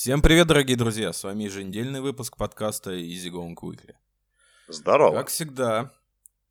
[0.00, 1.12] Всем привет, дорогие друзья!
[1.12, 3.96] С вами еженедельный выпуск подкаста Easy Going Quickly.
[4.68, 5.16] Здорово.
[5.16, 5.92] Как всегда,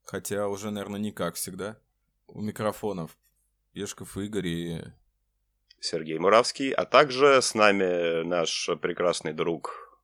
[0.04, 1.78] хотя уже, наверное, не как всегда,
[2.28, 3.18] у микрофонов
[3.72, 4.82] Пешков Игорь и...
[5.80, 9.98] Сергей Муравский, а также с нами наш прекрасный друг...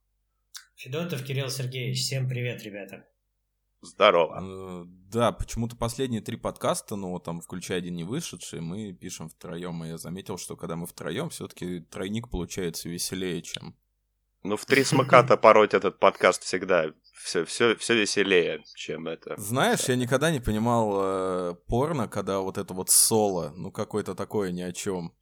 [0.77, 1.99] Федотов Кирилл Сергеевич.
[1.99, 3.05] Всем привет, ребята.
[3.83, 4.39] Здорово.
[4.41, 9.83] Э, Да, почему-то последние три подкаста, ну, там, включая один не вышедший, мы пишем втроем.
[9.83, 13.75] И я заметил, что когда мы втроем, все-таки тройник получается веселее, чем...
[14.41, 19.35] Ну, в три смыката пороть этот подкаст всегда все, все, все веселее, чем это.
[19.37, 24.51] Знаешь, я никогда не понимал э, порно, когда вот это вот соло, ну, какое-то такое
[24.51, 25.13] ни о чем.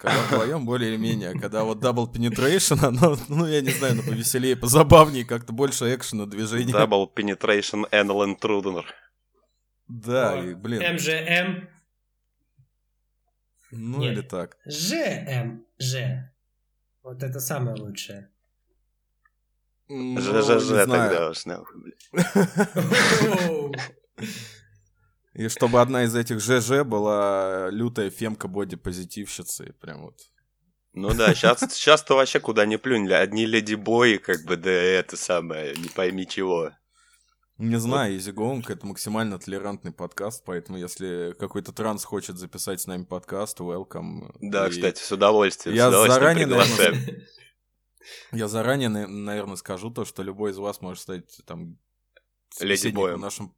[0.00, 4.02] Когда вдвоем более или менее, когда вот double penetration, оно, ну, я не знаю, ну,
[4.02, 6.72] повеселее, позабавнее, как-то больше экшена, движения.
[6.72, 8.84] Double Penetration Anal Intruder.
[9.88, 11.68] Да, и, блин, МЖМ.
[13.72, 14.12] ну Нет.
[14.12, 14.56] или так.
[14.64, 15.96] ЖМЖ.
[17.02, 18.30] Вот это самое лучшее.
[19.88, 20.88] Ну, ЖЖЖ знаю.
[20.88, 22.10] тогда уж нахуй, блядь.
[25.32, 30.16] И чтобы одна из этих ЖЖ была лютая фемка боди-позитивщица, и прям вот.
[30.92, 35.74] Ну да, сейчас, сейчас-то вообще куда ни плюнь, одни леди-бои, как бы, да это самое,
[35.76, 36.72] не пойми чего.
[37.58, 42.86] Не знаю, Easy Going это максимально толерантный подкаст, поэтому если какой-то транс хочет записать с
[42.86, 44.34] нами подкаст, welcome.
[44.40, 46.92] Да, И кстати, с удовольствием, Я с удовольствием заранее, приглашаем.
[46.94, 47.26] наверное,
[48.32, 51.76] Я заранее, наверное, скажу то, что любой из вас может стать там
[52.58, 53.16] Леди-боем.
[53.18, 53.54] в нашем...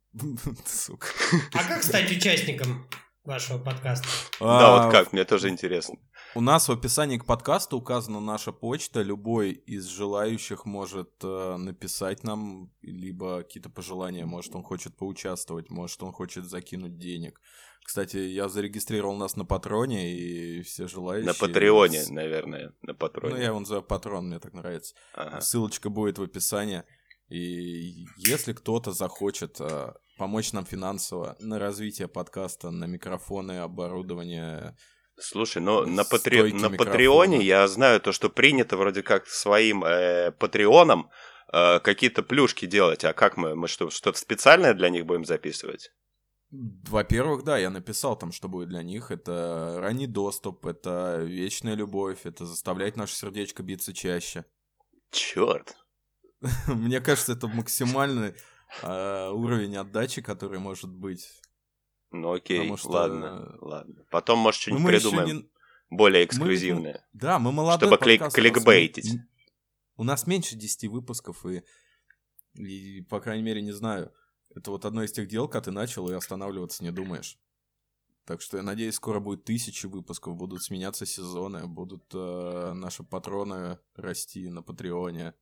[0.67, 1.07] Сука.
[1.55, 2.87] А как стать участником
[3.25, 4.07] вашего подкаста?
[4.41, 5.97] Да, А, вот как, мне тоже интересно.
[6.35, 9.03] У нас в описании к подкасту указана наша почта.
[9.03, 14.25] Любой из желающих может э, написать нам либо какие-то пожелания.
[14.25, 17.41] Может, он хочет поучаствовать, может, он хочет закинуть денег.
[17.85, 21.27] Кстати, я зарегистрировал нас на Патроне, и все желающие...
[21.27, 23.39] На Патреоне, наверное, на Ну, Патроне.
[23.41, 24.95] я его называю Патрон, мне так нравится.
[25.15, 25.41] Ага.
[25.41, 26.85] Ссылочка будет в описании.
[27.33, 34.77] И если кто-то захочет э, помочь нам финансово на развитие подкаста, на микрофоны, оборудование,
[35.19, 36.53] Слушай, ну на, патре...
[36.53, 36.69] на.
[36.69, 41.11] Патреоне я знаю то, что принято вроде как своим э, Патреонам
[41.51, 43.03] э, какие-то плюшки делать.
[43.05, 43.55] А как мы?
[43.55, 45.91] Мы что, что-то специальное для них будем записывать?
[46.51, 49.11] Во-первых, да, я написал там, что будет для них.
[49.11, 54.45] Это ранний доступ, это вечная любовь, это заставлять наше сердечко биться чаще.
[55.11, 55.77] Черт.
[56.67, 58.35] Мне кажется, это максимальный
[58.83, 61.29] э, уровень отдачи, который может быть.
[62.11, 64.05] Ну окей, Потому что- ладно, ладно.
[64.11, 65.51] Потом, может, Ну, что-нибудь мы придумаем не-
[65.91, 67.07] более мы- эксклюзивное.
[67.13, 69.21] Да, мы молодой Чтобы клик- кликбейтить.
[69.97, 71.63] У нас меньше 10 выпусков, и,
[72.55, 74.13] и, по крайней мере, не знаю.
[74.55, 77.39] Это вот одно из тех дел, когда ты начал и останавливаться не думаешь.
[78.25, 83.79] Так что я надеюсь, скоро будет тысячи выпусков, будут сменяться сезоны, будут э, наши патроны
[83.97, 85.35] расти на Патреоне,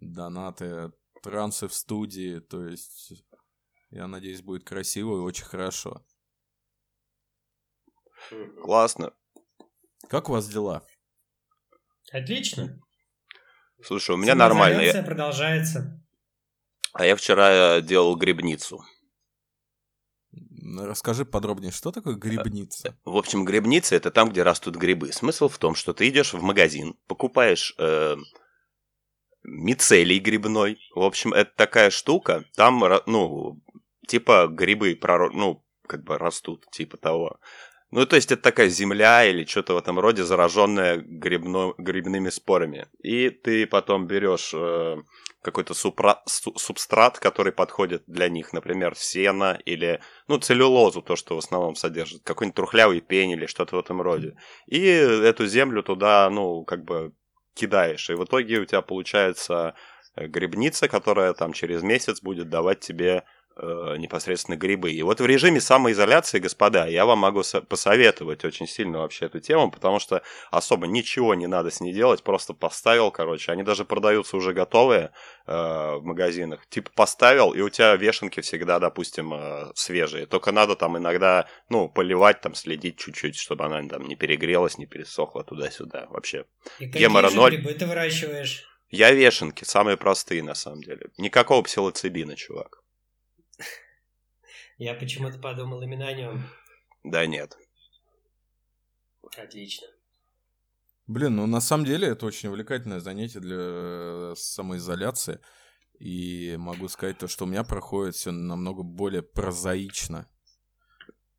[0.00, 3.24] донаты, трансы в студии, то есть
[3.90, 6.04] я надеюсь, будет красиво и очень хорошо.
[8.62, 9.12] Классно.
[10.08, 10.82] Как у вас дела?
[12.12, 12.80] Отлично.
[13.82, 14.80] Слушай, у меня нормально.
[14.82, 16.02] Я- продолжается.
[16.92, 18.82] А я вчера э, делал грибницу.
[20.32, 22.98] М, Расскажи подробнее, что такое грибница?
[23.04, 25.12] В общем, грибница это там, где растут грибы.
[25.12, 28.16] Смысл в том, что ты идешь в магазин, покупаешь э,
[29.42, 30.78] мицелий грибной.
[30.94, 32.44] В общем, это такая штука.
[32.56, 33.60] Там, ну,
[34.06, 34.98] типа грибы
[35.32, 37.40] ну, как бы растут, типа того.
[37.92, 42.86] Ну, то есть это такая земля или что-то в этом роде, зараженная грибно- грибными спорами.
[43.02, 44.96] И ты потом берешь э,
[45.42, 51.34] какой-то супра- су- субстрат, который подходит для них, например, сено или ну, целлюлозу, то, что
[51.34, 54.36] в основном содержит, какой-нибудь трухлявый пень или что-то в этом роде.
[54.66, 57.12] И эту землю туда, ну, как бы
[57.60, 58.10] кидаешь.
[58.10, 59.74] И в итоге у тебя получается
[60.16, 63.24] э, грибница, которая там через месяц будет давать тебе
[63.56, 64.92] э, непосредственно грибы.
[64.92, 69.40] И вот в режиме самоизоляции, господа, я вам могу со- посоветовать очень сильно вообще эту
[69.40, 73.84] тему, потому что особо ничего не надо с ней делать, просто поставил, короче, они даже
[73.84, 75.12] продаются уже готовые
[75.46, 76.66] э, в магазинах.
[76.68, 80.26] Типа поставил, и у тебя вешенки всегда, допустим, э, свежие.
[80.26, 84.86] Только надо там иногда, ну, поливать, там, следить чуть-чуть, чтобы она там не перегрелась, не
[84.86, 86.06] пересохла туда-сюда.
[86.10, 86.46] Вообще.
[86.78, 88.66] И какие Гемора грибы ты выращиваешь?
[88.90, 91.06] Я вешенки, самые простые на самом деле.
[91.16, 92.82] Никакого псилоцибина, чувак.
[94.80, 96.42] Я почему-то подумал именно о нем.
[97.04, 97.54] Да нет.
[99.36, 99.86] Отлично.
[101.06, 105.40] Блин, ну на самом деле это очень увлекательное занятие для э, самоизоляции.
[105.98, 110.30] И могу сказать то, что у меня проходит все намного более прозаично.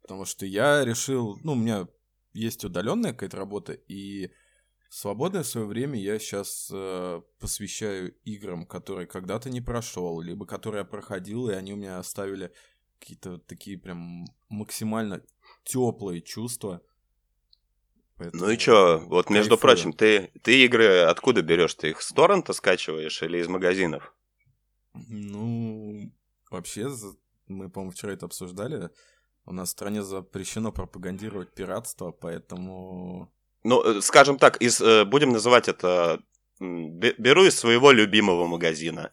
[0.03, 1.87] Потому что я решил, ну, у меня
[2.33, 4.31] есть удаленная какая-то работа, и
[4.93, 10.85] Свободное свое время я сейчас э, посвящаю играм, которые когда-то не прошел, либо которые я
[10.85, 12.51] проходил, и они у меня оставили
[13.01, 15.21] какие-то такие прям максимально
[15.63, 16.81] теплые чувства.
[18.17, 19.59] Поэтому ну и чё, вот между кайфую.
[19.59, 21.73] прочим, ты, ты игры откуда берешь?
[21.73, 24.13] Ты их с торрента скачиваешь или из магазинов?
[24.93, 26.13] Ну,
[26.49, 26.89] вообще,
[27.47, 28.91] мы, по-моему, вчера это обсуждали.
[29.45, 33.33] У нас в стране запрещено пропагандировать пиратство, поэтому
[33.63, 36.21] ну, э, скажем так, из, э, будем называть это...
[36.59, 39.11] Беру из своего любимого магазина.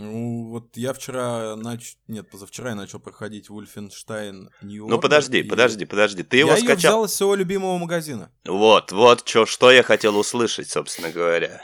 [0.00, 1.96] Ну, вот я вчера нач...
[2.08, 5.42] Нет, позавчера я начал проходить Wolfenstein New Ну, подожди, и...
[5.42, 6.22] подожди, подожди.
[6.22, 6.70] Ты его я скачал...
[6.70, 8.32] Я взял из своего любимого магазина.
[8.46, 11.62] Вот, вот, чё, что я хотел услышать, собственно говоря.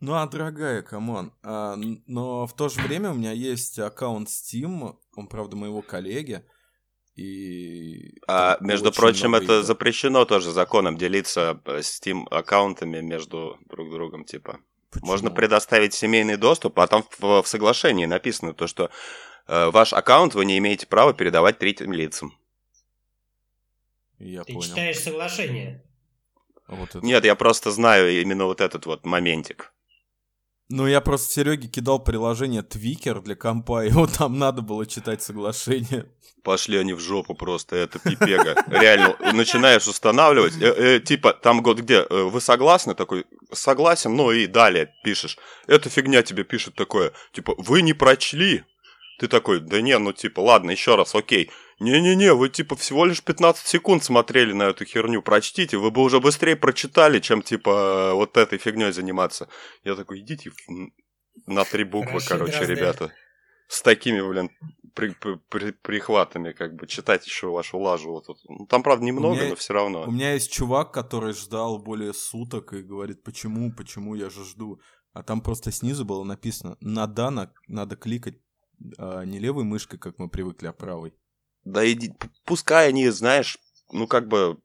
[0.00, 1.32] Ну, а, дорогая, come on.
[1.42, 1.76] А,
[2.06, 6.44] но в то же время у меня есть аккаунт Steam, он, правда, моего коллеги.
[7.14, 9.62] И а, между прочим, это игр.
[9.64, 14.60] запрещено тоже законом делиться э, Steam аккаунтами между друг другом, типа.
[14.90, 15.10] Почему?
[15.10, 18.90] Можно предоставить семейный доступ, а там в, в соглашении написано то, что
[19.46, 22.38] э, ваш аккаунт вы не имеете права передавать третьим лицам.
[24.18, 24.68] Я Ты понял.
[24.68, 25.82] читаешь соглашение?
[26.68, 27.00] Вот это.
[27.04, 29.72] Нет, я просто знаю именно вот этот вот моментик.
[30.68, 35.22] Ну, я просто Сереге кидал приложение Твикер для компа, и вот там надо было читать
[35.22, 36.06] соглашение.
[36.42, 38.54] Пошли они в жопу просто, это пипега.
[38.68, 42.94] Реально, начинаешь устанавливать, э, э, типа, там год где, э, вы согласны?
[42.94, 45.38] Такой, согласен, ну и далее пишешь.
[45.66, 48.64] Эта фигня тебе пишет такое, типа, вы не прочли.
[49.18, 51.50] Ты такой, да не, ну типа, ладно, еще раз, окей.
[51.78, 56.20] Не-не-не, вы типа всего лишь 15 секунд смотрели на эту херню, прочтите, вы бы уже
[56.20, 59.48] быстрее прочитали, чем типа вот этой фигней заниматься.
[59.84, 60.52] Я такой, идите
[61.46, 62.76] на три буквы, Хорошо, короче, разные.
[62.76, 63.12] ребята.
[63.68, 64.50] С такими, блин,
[64.94, 68.12] при, при, при, прихватами, как бы, читать еще вашу лажу.
[68.12, 68.38] Вот, вот.
[68.48, 70.04] Ну, там, правда, немного, меня, но все равно.
[70.04, 74.80] У меня есть чувак, который ждал более суток и говорит, почему, почему я же жду.
[75.12, 77.30] А там просто снизу было написано, на да
[77.66, 78.36] надо кликать
[78.98, 81.14] а не левой мышкой, как мы привыкли, а правой.
[81.66, 82.12] Да иди,
[82.44, 83.58] пускай они, знаешь,
[83.90, 84.58] ну как бы...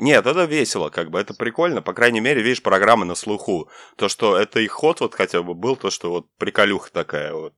[0.00, 1.82] Нет, это весело, как бы, это прикольно.
[1.82, 3.68] По крайней мере, видишь, программы на слуху.
[3.96, 7.54] То, что это их ход вот хотя бы был, то, что вот приколюха такая вот.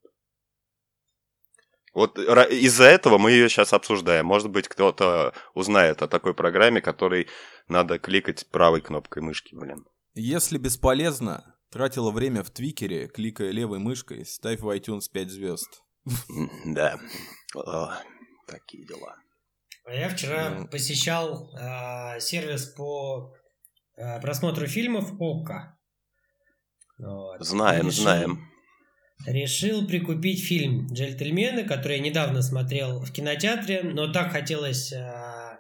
[1.95, 4.27] Вот из-за этого мы ее сейчас обсуждаем.
[4.27, 7.29] Может быть, кто-то узнает о такой программе, которой
[7.69, 9.85] надо кликать правой кнопкой мышки, блин.
[10.15, 15.83] Если бесполезно, тратила время в Твикере, кликая левой мышкой, ставь в iTunes 5 звезд.
[16.65, 16.99] Да
[18.49, 19.17] такие дела.
[19.85, 20.69] А я вчера ну...
[20.69, 23.35] посещал э, сервис по
[23.97, 25.79] э, просмотру фильмов ОККО.
[26.99, 27.45] Вот.
[27.45, 28.51] Знаем, решил, знаем.
[29.27, 35.59] Решил прикупить фильм «Джентльмены», который я недавно смотрел в кинотеатре, но так хотелось э,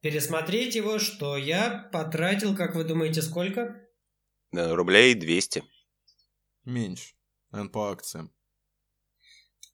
[0.00, 3.76] пересмотреть его, что я потратил, как вы думаете, сколько?
[4.52, 5.64] Рублей 200.
[6.64, 7.14] Меньше.
[7.50, 8.32] Наверное, по акциям.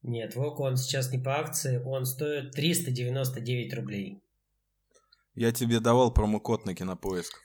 [0.02, 4.22] Нет, Вок он сейчас не по акции, он стоит 399 рублей.
[5.34, 7.40] Я тебе давал промокод на кинопоиск.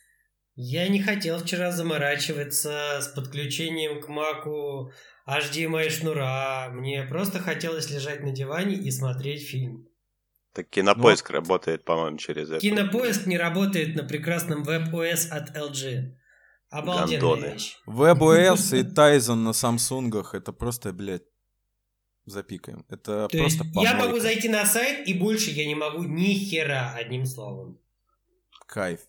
[0.56, 4.92] Я не хотел вчера заморачиваться с подключением к Маку
[5.28, 6.70] HDMI шнура.
[6.72, 9.88] Мне просто хотелось лежать на диване и смотреть фильм.
[10.54, 12.60] Так кинопоиск ну, работает, по-моему, через это.
[12.60, 16.14] Кинопоиск не работает на прекрасном WebOS от LG.
[16.70, 17.54] Обалденная Гандоны.
[17.54, 17.78] вещь.
[17.88, 21.24] WebOS и Tizen на Самсунгах это просто, блядь,
[22.26, 22.86] запикаем.
[22.90, 26.34] Это То просто есть я могу зайти на сайт, и больше я не могу ни
[26.34, 27.80] хера, одним словом.
[28.68, 29.02] Кайф.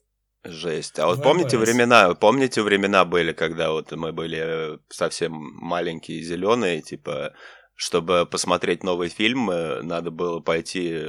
[0.47, 0.99] Жесть.
[0.99, 7.33] А вот помните времена, помните времена были, когда вот мы были совсем маленькие, зеленые, типа,
[7.75, 11.00] чтобы посмотреть новый фильм, э, надо было пойти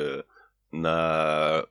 [0.72, 1.66] на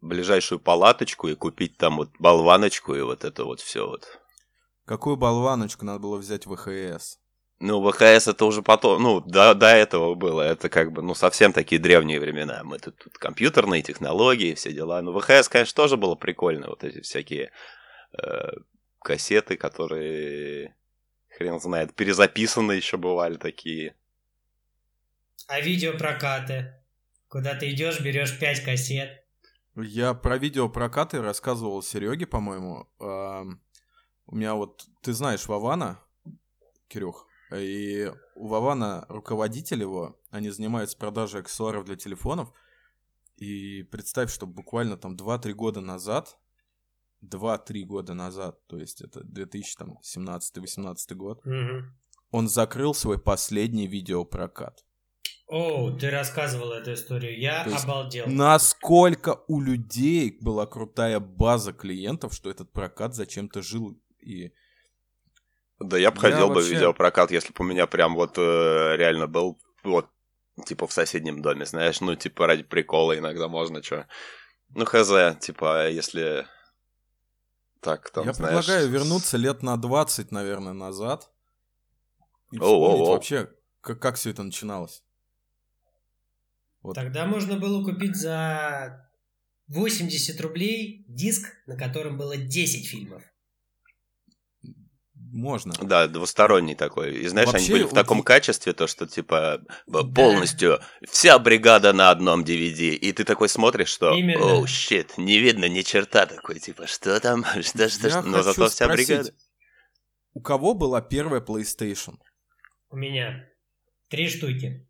[0.00, 4.20] ближайшую палаточку и купить там вот болваночку и вот это вот все вот.
[4.84, 7.18] Какую болваночку надо было взять в ВХС?
[7.60, 10.42] Ну, ВХС это уже потом, ну, до, до этого было.
[10.42, 12.62] Это как бы, ну, совсем такие древние времена.
[12.62, 15.02] Мы тут, тут компьютерные технологии, все дела.
[15.02, 16.68] Ну, ВХС, конечно, тоже было прикольно.
[16.68, 17.50] Вот эти всякие
[18.12, 18.50] э,
[19.00, 20.76] кассеты, которые,
[21.36, 23.96] хрен знает, перезаписаны еще бывали такие.
[25.48, 26.74] А видеопрокаты?
[27.28, 29.24] Куда ты идешь, берешь пять кассет.
[29.74, 32.88] Я про видеопрокаты рассказывал Сереге, по-моему.
[32.98, 36.00] У меня вот, ты знаешь Вавана,
[36.88, 37.27] Кирюх?
[37.54, 42.52] И у Вавана руководитель его, они занимаются продажей аксессуаров для телефонов.
[43.36, 46.36] И представь, что буквально там 2-3 года назад,
[47.24, 51.84] 2-3 года назад, то есть это 2017-18 год, угу.
[52.30, 54.84] он закрыл свой последний видеопрокат.
[55.46, 58.26] О, ты рассказывал эту историю, я То есть обалдел.
[58.26, 64.52] Насколько у людей была крутая база клиентов, что этот прокат зачем-то жил и
[65.78, 68.96] Да я бы ходил бы в вообще- видеопрокат, если бы у меня прям вот э,
[68.96, 70.08] реально был вот
[70.66, 74.06] типа в соседнем доме, знаешь, ну типа ради прикола иногда можно что.
[74.70, 76.46] Ну хз, типа если
[77.80, 78.64] так там Я знаешь.
[78.66, 81.30] предлагаю вернуться лет на 20, наверное, назад.
[82.50, 83.10] И вспомнить оу.
[83.12, 85.02] вообще, как, как все это начиналось.
[86.82, 86.94] Вот.
[86.94, 89.08] Тогда можно было купить за
[89.68, 93.22] 80 рублей диск, на котором было 10 фильмов.
[95.30, 95.74] Можно.
[95.82, 97.14] Да, двусторонний такой.
[97.16, 99.62] И знаешь, Вообще, они были в вот таком и- качестве, то что типа
[100.14, 102.94] полностью вся бригада на одном DVD.
[102.94, 104.44] И ты такой смотришь, что Именно.
[104.54, 108.22] оу, щит, не видно ни черта такой, типа, что там, что, что, что.
[108.22, 109.32] Но зато вся бригада.
[110.32, 112.16] У кого была первая PlayStation?
[112.90, 113.44] У меня
[114.08, 114.88] три штуки.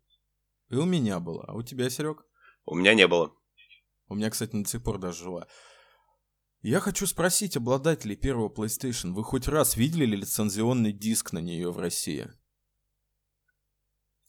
[0.69, 1.45] И у меня была.
[1.47, 2.23] А у тебя, Серег?
[2.65, 3.33] У меня не было.
[4.07, 5.47] У меня, кстати, до сих пор даже жила.
[6.61, 11.71] Я хочу спросить обладателей первого PlayStation, вы хоть раз видели ли лицензионный диск на нее
[11.71, 12.27] в России?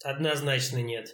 [0.05, 1.09] Однозначно нет.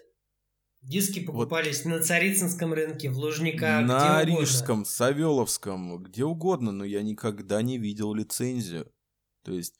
[0.82, 4.40] Диски покупались на Царицынском рынке, в Лужниках, на где угодно.
[4.40, 8.92] Рижском, Савеловском, где угодно, но я никогда не видел лицензию.
[9.42, 9.74] То есть,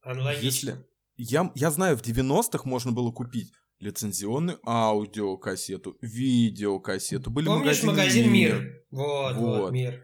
[0.00, 0.44] Аналогично.
[0.44, 0.86] если...
[1.16, 7.30] Я, я знаю, в 90-х можно было купить лицензионную аудиокассету, видеокассету.
[7.30, 8.86] Были Помнишь магазин «Мир»?
[8.90, 9.72] Вот, вот, Вот.
[9.72, 10.02] «Мир».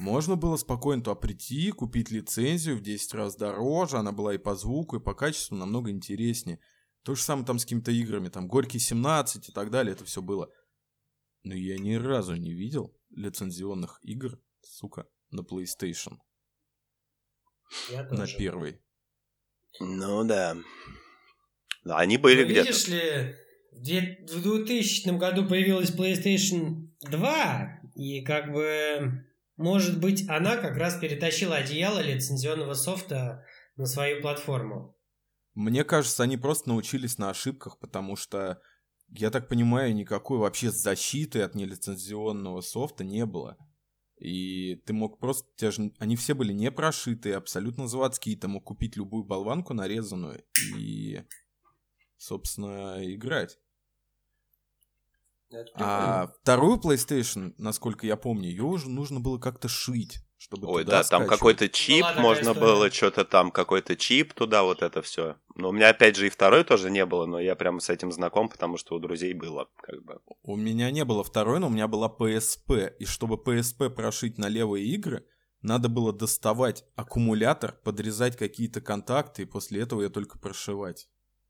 [0.00, 4.54] Можно было спокойно туда прийти, купить лицензию в 10 раз дороже, она была и по
[4.54, 6.58] звуку, и по качеству намного интереснее.
[7.02, 10.22] То же самое там с какими-то играми, там Горький 17 и так далее, это все
[10.22, 10.50] было.
[11.42, 16.16] Но я ни разу не видел лицензионных игр, сука, на PlayStation,
[17.90, 18.38] Я на тоже.
[18.38, 18.80] первой.
[19.80, 20.56] Ну да.
[21.84, 22.68] Да, они были Ну, где-то.
[22.68, 23.34] Видишь ли,
[23.72, 29.26] в две- в 2000 году появилась PlayStation 2, и как бы,
[29.60, 33.44] может быть, она как раз перетащила одеяло лицензионного софта
[33.76, 34.96] на свою платформу.
[35.54, 38.62] Мне кажется, они просто научились на ошибках, потому что,
[39.08, 43.58] я так понимаю, никакой вообще защиты от нелицензионного софта не было.
[44.18, 45.46] И ты мог просто...
[45.56, 48.38] Те же, они все были не прошитые, абсолютно заводские.
[48.38, 50.42] Ты мог купить любую болванку нарезанную
[50.74, 51.22] и,
[52.16, 53.58] собственно, играть.
[55.74, 61.02] А вторую PlayStation, насколько я помню, ее уже нужно было как-то шить, чтобы Ой, туда
[61.02, 61.38] да, там скачивать.
[61.38, 65.36] какой-то чип, Была такая можно было что-то там, какой-то чип туда, вот это все.
[65.56, 68.12] Но у меня опять же и второй тоже не было, но я прямо с этим
[68.12, 70.20] знаком, потому что у друзей было, как бы.
[70.42, 72.94] У меня не было второй, но у меня была PSP.
[72.98, 75.26] И чтобы PSP прошить на левые игры,
[75.62, 81.08] надо было доставать аккумулятор, подрезать какие-то контакты, и после этого ее только прошивать.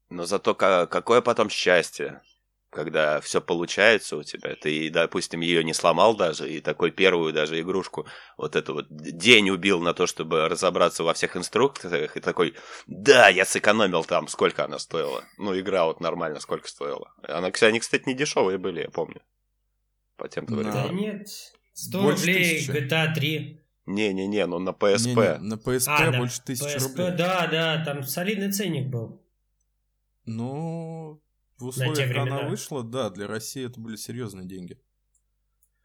[0.08, 2.20] Но зато ка- какое потом счастье,
[2.70, 4.54] когда все получается у тебя.
[4.54, 9.50] Ты, допустим, ее не сломал даже, и такой первую даже игрушку, вот эту вот день
[9.50, 12.54] убил на то, чтобы разобраться во всех инструкциях, и такой,
[12.86, 15.24] да, я сэкономил там, сколько она стоила.
[15.36, 17.12] Ну, игра вот нормально, сколько стоила.
[17.28, 19.20] Она, кстати, они, кстати, не дешевые были, я помню.
[20.16, 20.54] По тем Да.
[20.56, 20.96] Да временам.
[20.96, 21.28] нет,
[21.74, 22.70] 100 Больше рублей тысячи.
[22.70, 23.60] GTA 3.
[23.86, 25.06] Не-не-не, ну на PSP.
[25.06, 27.16] Не-не, на PSP А, да, больше тысячи PSP, рублей.
[27.16, 29.20] да, да, там солидный ценник был.
[30.26, 31.20] Ну,
[31.60, 32.50] в условиях, когда она времена.
[32.50, 34.78] вышла, да, для России это были серьезные деньги.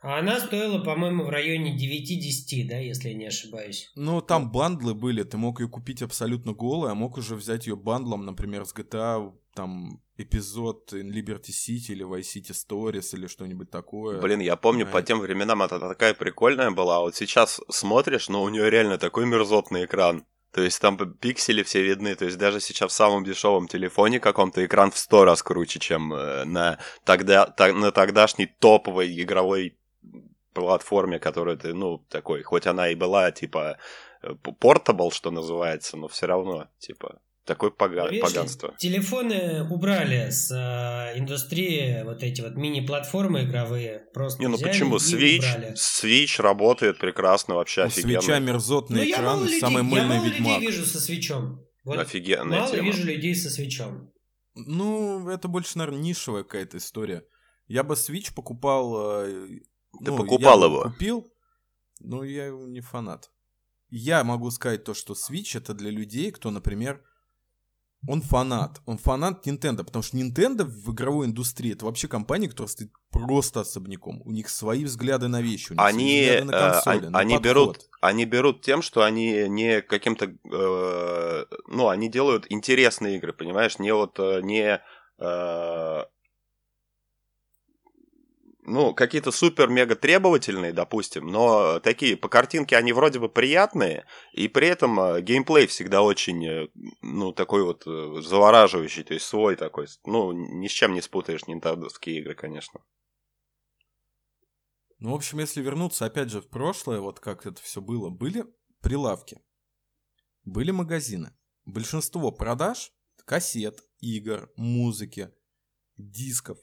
[0.01, 3.91] А она стоила, по-моему, в районе 9-10, да, если я не ошибаюсь.
[3.95, 7.75] Ну, там бандлы были, ты мог ее купить абсолютно голой, а мог уже взять ее
[7.75, 13.71] бандлом, например, с GTA, там, эпизод in Liberty City или Vice City Stories или что-нибудь
[13.71, 14.21] такое.
[14.21, 15.07] Блин, я помню, по Понимаете?
[15.07, 16.97] тем временам это такая прикольная была.
[16.97, 20.25] А вот сейчас смотришь, но у нее реально такой мерзотный экран.
[20.55, 22.15] То есть там пиксели все видны.
[22.15, 26.13] То есть даже сейчас в самом дешевом телефоне каком-то экран в сто раз круче, чем
[26.13, 29.77] э, на, тогда, на тогдашней топовой игровой
[30.53, 33.79] платформе, которая ты, ну, такой, хоть она и была, типа,
[34.61, 38.75] портабл, что называется, но все равно, типа, такое пога- Ну, видишь поганство.
[38.77, 44.05] Телефоны убрали с э, индустрии вот эти вот мини-платформы игровые.
[44.13, 44.97] Просто Не, ну почему?
[44.97, 45.73] Switch.
[45.75, 48.21] Switch работает прекрасно, вообще У офигенно.
[48.21, 50.59] свеча мерзотный Ну, я экран, мало, людей, самый я мыльный мало ведьмак.
[50.59, 51.61] людей вижу со свечом.
[51.83, 52.83] Вот Офигенная мало тема.
[52.87, 54.11] вижу людей со свечом.
[54.55, 57.23] Ну, это больше, наверное, нишевая какая-то история.
[57.67, 59.21] Я бы Switch покупал...
[59.25, 59.47] э,
[60.03, 60.83] Ты ну, покупал я его?
[60.83, 61.31] Купил,
[61.99, 63.29] но я его не фанат.
[63.89, 67.01] Я могу сказать то, что Switch это для людей, кто, например,
[68.07, 68.81] он фанат.
[68.85, 73.61] Он фанат Nintendo, потому что Nintendo в игровой индустрии это вообще компания, которая стоит просто
[73.61, 74.21] особняком.
[74.25, 77.09] У них свои взгляды на вещи, у них Они, свои взгляды на э, консоли, они-
[77.09, 77.45] на они подход.
[77.45, 83.79] берут, они берут тем, что они не каким-то, э, ну, они делают интересные игры, понимаешь,
[83.79, 84.81] не вот, э, не,
[85.19, 86.03] э,
[88.65, 94.67] ну, какие-то супер-мега требовательные, допустим, но такие по картинке они вроде бы приятные, и при
[94.67, 96.67] этом э, геймплей всегда очень, э,
[97.01, 101.47] ну, такой вот э, завораживающий, то есть свой такой, ну, ни с чем не спутаешь
[101.47, 102.81] нинтендовские игры, конечно.
[104.99, 108.45] Ну, в общем, если вернуться опять же в прошлое, вот как это все было, были
[108.81, 109.41] прилавки,
[110.43, 111.35] были магазины.
[111.65, 112.91] Большинство продаж
[113.25, 115.31] кассет, игр, музыки,
[115.97, 116.59] дисков.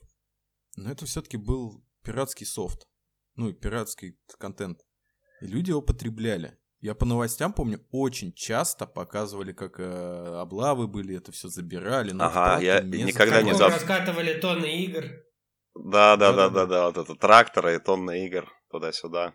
[0.76, 2.87] Но это все-таки был пиратский софт.
[3.35, 4.80] Ну и пиратский контент.
[5.40, 6.59] И люди его потребляли.
[6.80, 12.12] Я по новостям помню, очень часто показывали, как э, облавы были, это все забирали.
[12.18, 13.76] Ага, я никогда не забыл.
[13.76, 15.04] раскатывали тонны игр.
[15.75, 19.35] Да, да, да, да, да, вот это тракторы и тонны игр туда-сюда.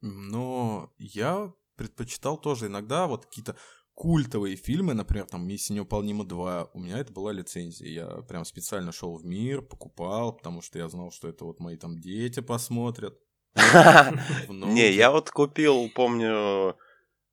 [0.00, 3.56] Но я предпочитал тоже иногда вот какие-то
[3.96, 7.88] культовые фильмы, например, там «Миссия невыполнима 2», у меня это была лицензия.
[7.88, 11.76] Я прям специально шел в мир, покупал, потому что я знал, что это вот мои
[11.76, 13.18] там дети посмотрят.
[14.48, 16.76] Не, я вот купил, помню,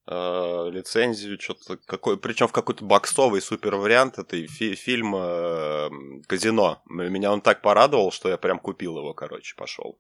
[0.08, 5.90] э, лицензию, что-то какой, причем в какой-то боксовый супер вариант, это фильм э,
[6.28, 6.82] Казино.
[6.86, 10.00] Меня он так порадовал, что я прям купил его, короче, пошел.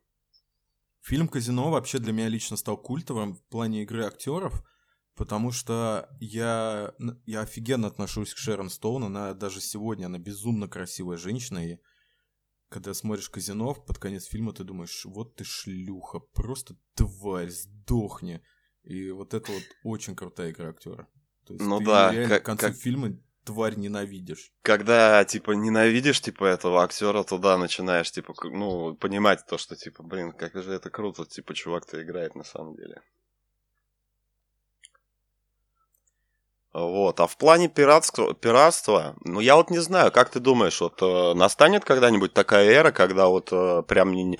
[1.01, 4.63] Фильм Казино вообще для меня лично стал культовым в плане игры актеров,
[5.15, 6.93] потому что я,
[7.25, 11.77] я офигенно отношусь к Шерон Стоун, она даже сегодня, она безумно красивая женщина, и
[12.69, 18.41] когда смотришь Казино, под конец фильма ты думаешь, вот ты шлюха, просто тварь, сдохни.
[18.83, 21.07] И вот это вот очень крутая игра актера.
[21.45, 22.75] То есть ну ты да, реально как, к концу как...
[22.75, 24.51] фильма тварь ненавидишь.
[24.61, 30.31] Когда, типа, ненавидишь, типа, этого актера, туда начинаешь, типа, ну, понимать то, что, типа, блин,
[30.31, 33.01] как же это круто, типа, чувак-то играет на самом деле.
[36.73, 37.19] Вот.
[37.19, 41.33] А в плане пиратства, пиратства, ну я вот не знаю, как ты думаешь, вот э,
[41.35, 44.39] настанет когда-нибудь такая эра, когда вот э, прям не,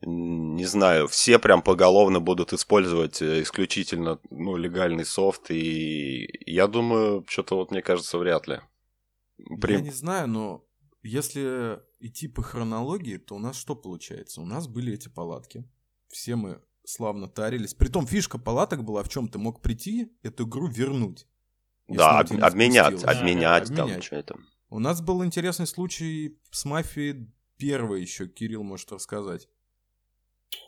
[0.00, 7.26] не знаю, все прям поголовно будут использовать э, исключительно ну, легальный софт, и я думаю,
[7.28, 8.60] что-то вот мне кажется, вряд ли.
[9.60, 9.74] При...
[9.74, 10.64] Я не знаю, но
[11.02, 14.40] если идти по хронологии, то у нас что получается?
[14.40, 15.68] У нас были эти палатки,
[16.08, 17.74] все мы славно тарились.
[17.74, 21.26] Притом фишка палаток была в чем ты мог прийти, эту игру вернуть.
[21.88, 24.36] Да, об, обменять, да, обменять, да, там что-то.
[24.70, 29.48] У нас был интересный случай с мафией первой еще, Кирилл может рассказать.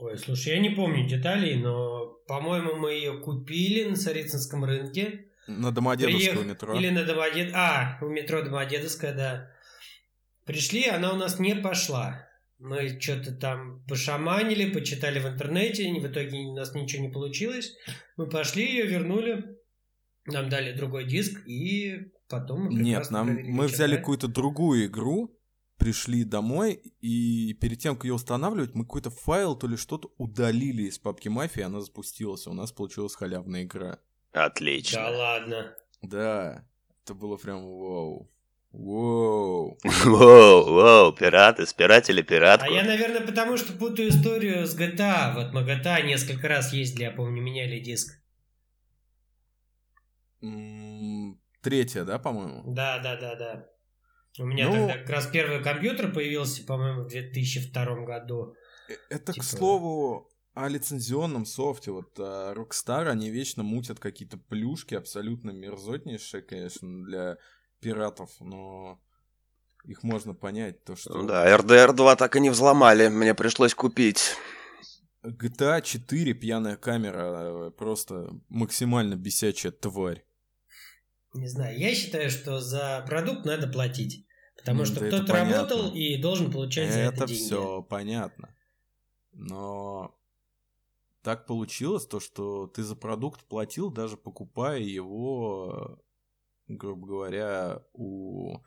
[0.01, 5.27] Ой, слушай, я не помню деталей, но, по-моему, мы ее купили на Царицынском рынке.
[5.47, 6.47] На Домодедовское Приех...
[6.47, 6.75] метро.
[6.75, 7.53] Или на Домодед...
[7.55, 9.51] А, у метро Домодедовская, да.
[10.45, 12.29] Пришли, она у нас не пошла.
[12.59, 17.77] Мы что-то там пошаманили, почитали в интернете, в итоге у нас ничего не получилось.
[18.17, 19.58] Мы пошли ее, вернули.
[20.33, 25.37] Нам дали другой диск, и потом мы Нет, нам, мы взяли какую-то другую игру,
[25.79, 30.83] пришли домой, и перед тем, как ее устанавливать, мы какой-то файл, то ли что-то удалили
[30.83, 33.99] из папки мафии, она запустилась, у нас получилась халявная игра.
[34.33, 35.01] Отлично.
[35.01, 35.75] Да ладно.
[36.03, 36.65] Да,
[37.05, 38.31] это было прям вау.
[38.71, 39.79] Воу.
[40.05, 42.67] Воу, воу, пираты, спиратели, пиратку.
[42.67, 45.35] А я, наверное, потому что путаю историю с GTA.
[45.35, 48.21] Вот мы GTA несколько раз ездили, я помню, меняли диск.
[51.63, 52.63] Третья, да, по-моему?
[52.73, 53.69] Да, да, да, да.
[54.39, 58.55] У меня ну, тогда как раз первый компьютер появился, по-моему, в 2002 году.
[58.89, 59.45] Э, это, типа...
[59.45, 61.91] к слову, о лицензионном софте.
[61.91, 67.39] Вот а, Rockstar, они вечно мутят какие-то плюшки, абсолютно мерзотнейшие, конечно, для
[67.81, 69.01] пиратов, но
[69.85, 71.23] их можно понять, то что...
[71.23, 74.35] Да, RDR 2 так и не взломали, мне пришлось купить.
[75.25, 80.25] GTA 4 пьяная камера, э, просто максимально бесячая тварь.
[81.35, 84.27] Не знаю, я считаю, что за продукт надо платить.
[84.57, 87.41] Потому что да кто-то работал и должен получать за это, это деньги.
[87.41, 88.55] Это все понятно.
[89.33, 90.19] Но
[91.23, 96.03] так получилось то, что ты за продукт платил, даже покупая его,
[96.67, 98.59] грубо говоря, у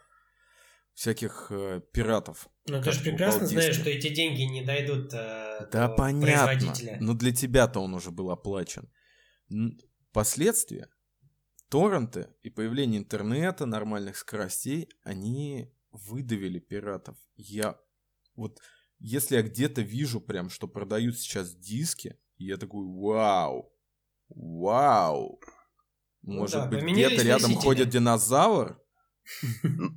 [0.94, 2.48] всяких э, пиратов.
[2.68, 6.46] Но ты же прекрасно знаешь, что эти деньги не дойдут э, да, до понятно.
[6.46, 6.98] производителя.
[7.02, 8.90] Но для тебя-то он уже был оплачен.
[10.14, 10.88] Последствия
[11.72, 17.18] торренты и появление интернета, нормальных скоростей, они выдавили пиратов.
[17.38, 17.80] Я
[18.36, 18.60] вот,
[19.00, 23.74] если я где-то вижу прям, что продают сейчас диски, я такой, вау,
[24.30, 25.40] вау.
[26.24, 27.64] Ну Может ну да, быть, где-то рядом носители.
[27.64, 28.78] ходит динозавр?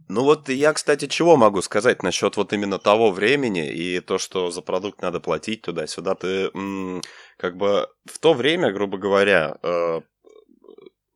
[0.09, 4.51] Ну вот я, кстати, чего могу сказать насчет вот именно того времени и то, что
[4.51, 6.15] за продукт надо платить туда-сюда.
[6.15, 6.51] Ты
[7.37, 10.03] как бы в то время, грубо говоря, э,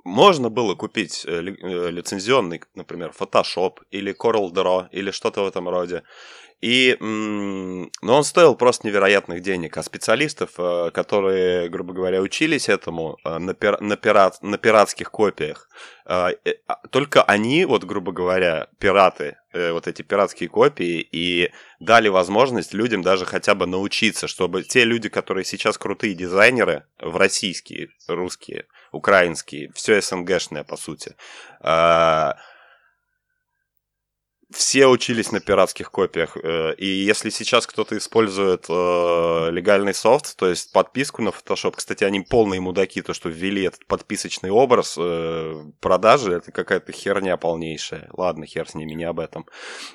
[0.09, 5.69] можно было купить э, э, лицензионный, например, Photoshop или Corel Draw или что-то в этом
[5.69, 6.03] роде.
[6.61, 13.17] И, но он стоил просто невероятных денег, а специалистов, э, которые, грубо говоря, учились этому
[13.25, 15.69] э, на, пир, на, пират, на пиратских копиях,
[16.05, 16.33] э,
[16.67, 23.03] а, только они, вот, грубо говоря, пираты, вот эти пиратские копии, и дали возможность людям
[23.03, 29.73] даже хотя бы научиться, чтобы те люди, которые сейчас крутые дизайнеры, в российские, русские, украинские,
[29.75, 31.17] все СНГшное, по сути,
[34.51, 36.37] все учились на пиратских копиях.
[36.37, 42.05] Э, и если сейчас кто-то использует э, легальный софт, то есть подписку на Photoshop, кстати,
[42.05, 48.09] они полные мудаки, то, что ввели этот подписочный образ э, продажи, это какая-то херня полнейшая.
[48.13, 49.47] Ладно, хер с ними, не об этом.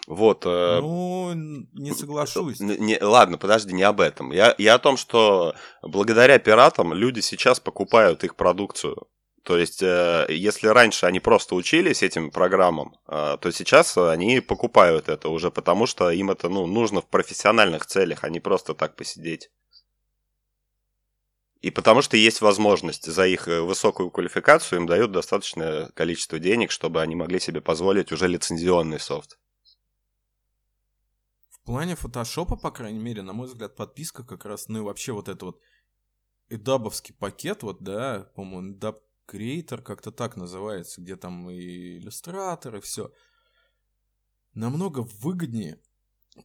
[0.07, 0.45] Вот.
[0.45, 1.33] Э, ну,
[1.73, 2.59] не соглашусь.
[2.59, 4.31] Не, ладно, подожди, не об этом.
[4.31, 9.07] Я, я о том, что благодаря пиратам люди сейчас покупают их продукцию.
[9.43, 15.09] То есть, э, если раньше они просто учились этим программам, э, то сейчас они покупают
[15.09, 18.95] это уже, потому что им это ну, нужно в профессиональных целях, а не просто так
[18.95, 19.51] посидеть.
[21.59, 26.71] И потому что есть возможность за их э, высокую квалификацию, им дают достаточное количество денег,
[26.71, 29.37] чтобы они могли себе позволить уже лицензионный софт.
[31.49, 35.11] В плане фотошопа, по крайней мере, на мой взгляд, подписка как раз, ну и вообще
[35.11, 35.59] вот это вот
[36.47, 43.11] эдабовский пакет, вот, да, по-моему, эдаб Creator как-то так называется, где там и иллюстраторы, все.
[44.53, 45.79] Намного выгоднее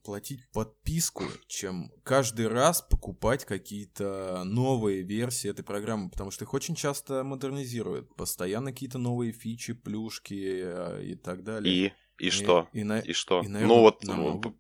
[0.05, 6.75] платить подписку, чем каждый раз покупать какие-то новые версии этой программы, потому что их очень
[6.75, 11.75] часто модернизируют, постоянно какие-то новые фичи, плюшки э, и так далее.
[11.75, 12.69] И и, и что?
[12.73, 12.99] И, на...
[12.99, 13.41] и что?
[13.41, 14.55] И, наверное, ну вот намного...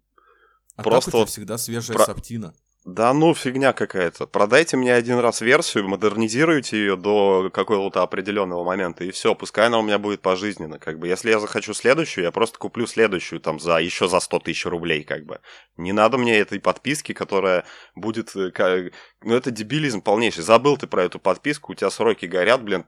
[0.76, 2.06] а просто тебя всегда свежая Про...
[2.06, 2.54] софтина.
[2.90, 4.26] Да ну, фигня какая-то.
[4.26, 9.78] Продайте мне один раз версию, модернизируйте ее до какого-то определенного момента, и все, пускай она
[9.78, 10.78] у меня будет пожизненно.
[10.78, 14.38] Как бы, если я захочу следующую, я просто куплю следующую там за еще за 100
[14.38, 15.40] тысяч рублей, как бы.
[15.76, 18.32] Не надо мне этой подписки, которая будет...
[19.22, 20.44] Ну, это дебилизм полнейший.
[20.44, 22.84] Забыл ты про эту подписку, у тебя сроки горят, блин,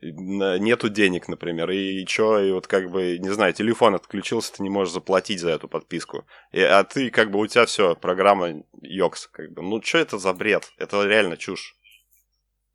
[0.00, 4.70] нету денег, например, и что, и вот как бы, не знаю, телефон отключился, ты не
[4.70, 6.26] можешь заплатить за эту подписку.
[6.50, 9.62] И, а ты, как бы, у тебя все, программа Йокс как бы.
[9.62, 10.72] Ну, что это за бред?
[10.76, 11.76] Это реально чушь.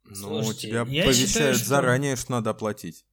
[0.06, 1.66] Ну, Слушайте, тебя повещают считаю, что...
[1.66, 3.06] заранее, что надо оплатить.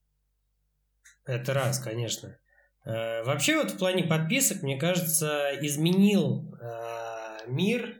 [1.25, 2.37] Это раз, конечно.
[2.85, 7.97] Э, вообще вот в плане подписок, мне кажется, изменил э, мир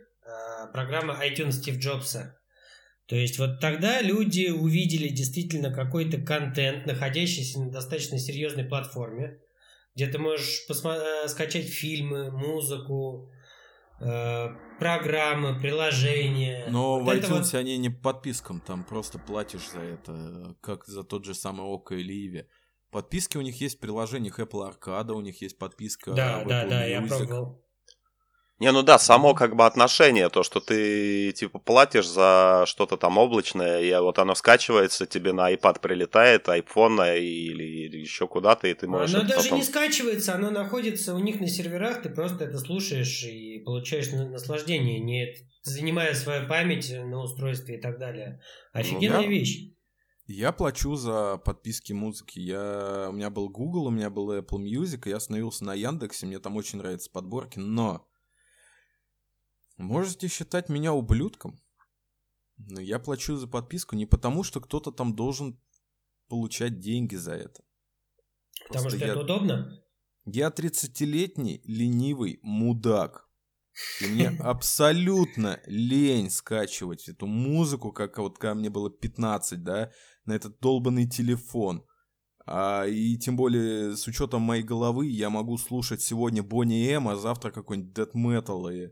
[0.68, 2.40] программа iTunes Стив Джобса.
[3.06, 9.40] То есть вот тогда люди увидели действительно какой-то контент, находящийся на достаточно серьезной платформе,
[9.96, 13.30] где ты можешь посмо- скачать фильмы, музыку,
[14.00, 14.50] Э,
[14.80, 16.68] программы, приложения.
[16.70, 17.54] Но вот в iTunes вот...
[17.54, 21.96] они не по подпискам, там просто платишь за это, как за тот же самый Око
[21.96, 22.46] или Иви.
[22.92, 26.86] Подписки у них есть в приложениях Apple Arcade, у них есть подписка Да, да, да,
[26.86, 27.63] я пробовал.
[28.60, 33.18] Не, ну да, само как бы отношение, то, что ты типа платишь за что-то там
[33.18, 38.74] облачное, и вот оно скачивается, тебе на iPad прилетает, iPhone или, или еще куда-то, и
[38.74, 39.16] ты можешь...
[39.16, 39.58] Оно даже потом...
[39.58, 45.00] не скачивается, оно находится у них на серверах, ты просто это слушаешь и получаешь наслаждение,
[45.00, 48.40] не занимая свою память на устройстве и так далее.
[48.72, 49.30] Офигенная ну, я...
[49.30, 49.74] вещь.
[50.26, 52.40] Я плачу за подписки музыки.
[52.40, 53.08] Я...
[53.10, 56.40] У меня был Google, у меня был Apple Music, и я остановился на Яндексе, мне
[56.40, 58.08] там очень нравятся подборки, но
[59.78, 61.60] Можете считать меня ублюдком,
[62.58, 65.60] но я плачу за подписку не потому, что кто-то там должен
[66.28, 67.64] получать деньги за это.
[68.68, 69.12] Потому Просто что я...
[69.12, 69.84] это удобно?
[70.26, 73.28] Я 30-летний ленивый мудак.
[74.02, 79.92] И мне абсолютно лень скачивать эту музыку, как вот когда мне было 15, да,
[80.26, 81.86] на этот долбанный телефон.
[82.46, 87.16] А, и тем более с учетом моей головы я могу слушать сегодня Бонни Эм, а
[87.16, 88.92] завтра какой-нибудь Death Metal и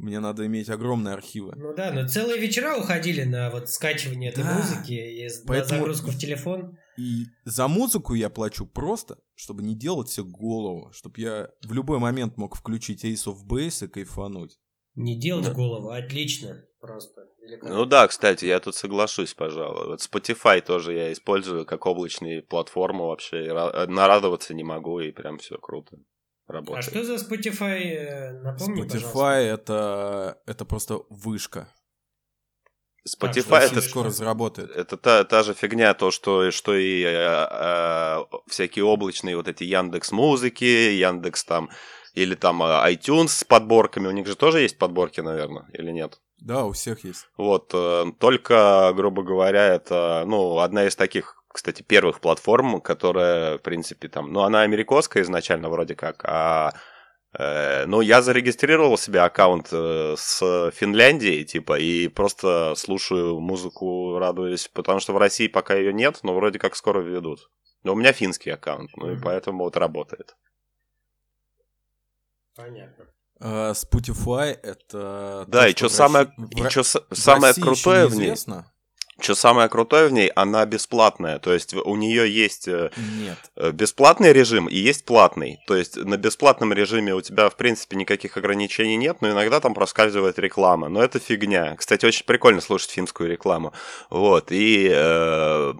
[0.00, 1.54] мне надо иметь огромные архивы.
[1.56, 4.54] Ну да, но целые вечера уходили на вот скачивание этой да.
[4.54, 5.72] музыки и Поэтому...
[5.72, 6.78] на загрузку в телефон.
[6.98, 11.98] И за музыку я плачу просто, чтобы не делать все голову, чтобы я в любой
[11.98, 14.58] момент мог включить Ace of Base и кайфануть.
[14.94, 15.52] Не делать да.
[15.52, 17.26] голову, отлично, просто.
[17.62, 19.86] Ну да, кстати, я тут соглашусь, пожалуй.
[19.86, 23.52] Вот Spotify тоже я использую как облачную платформу вообще.
[23.88, 25.96] Нарадоваться не могу, и прям все круто
[26.50, 26.86] работает.
[26.86, 27.80] А что за Spotify?
[27.80, 31.68] Э, напомни, Spotify это, это просто вышка.
[33.08, 34.70] Spotify это скоро заработает.
[34.70, 39.64] Это та, та же фигня, то, что, что и э, э, всякие облачные вот эти
[39.64, 41.70] Яндекс Музыки, Яндекс там,
[42.14, 44.08] или там э, iTunes с подборками.
[44.08, 46.20] У них же тоже есть подборки, наверное, или нет?
[46.38, 47.26] Да, у всех есть.
[47.36, 53.62] Вот, э, только, грубо говоря, это, ну, одна из таких кстати, первых платформ, которая, в
[53.62, 56.72] принципе, там, ну, она американская изначально вроде как, а
[57.38, 64.68] Э, ну, я зарегистрировал себе аккаунт э, с Финляндии, типа, и просто слушаю музыку, радуюсь,
[64.68, 67.50] потому что в России пока ее нет, но вроде как скоро введут.
[67.84, 70.36] Но у меня финский аккаунт, ну и поэтому вот работает.
[72.56, 73.06] Понятно.
[73.38, 75.44] А, Spotify это...
[75.46, 78.72] Да, то, и что в самое, России- и в самое России крутое в ней, неизвестно?
[79.20, 83.38] Что самое крутое в ней, она бесплатная, то есть у нее есть э, Нет.
[83.56, 85.58] э, бесплатный режим и есть платный.
[85.66, 89.74] То есть на бесплатном режиме у тебя, в принципе, никаких ограничений нет, но иногда там
[89.74, 90.88] проскальзывает реклама.
[90.88, 91.76] Но это фигня.
[91.76, 93.72] Кстати, очень прикольно слушать финскую рекламу.
[94.10, 94.90] Вот, и...
[94.92, 95.72] э,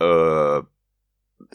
[0.00, 0.62] э,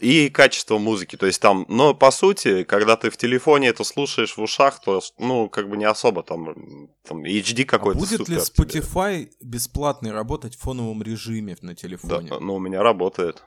[0.00, 1.16] и качество музыки.
[1.16, 5.00] То есть там, но по сути, когда ты в телефоне это слушаешь в ушах, то,
[5.18, 8.80] ну, как бы не особо там, там HD А какой-то будет ли супер тебе.
[8.80, 12.38] Spotify бесплатный работать в фоновом режиме на Да, телефоне?
[12.40, 13.42] ну, у меня работает.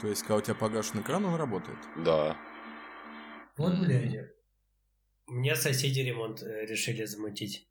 [0.00, 1.78] То есть, когда у тебя погашен экран, он работает?
[2.04, 2.36] Да.
[3.56, 4.30] Вот, блядь.
[5.28, 7.66] У меня соседи ремонт э, решили замутить.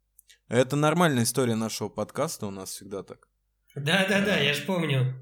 [0.50, 3.28] Это нормальная история нашего подкаста, у нас всегда так.
[3.76, 5.14] Да-да-да, я ж помню.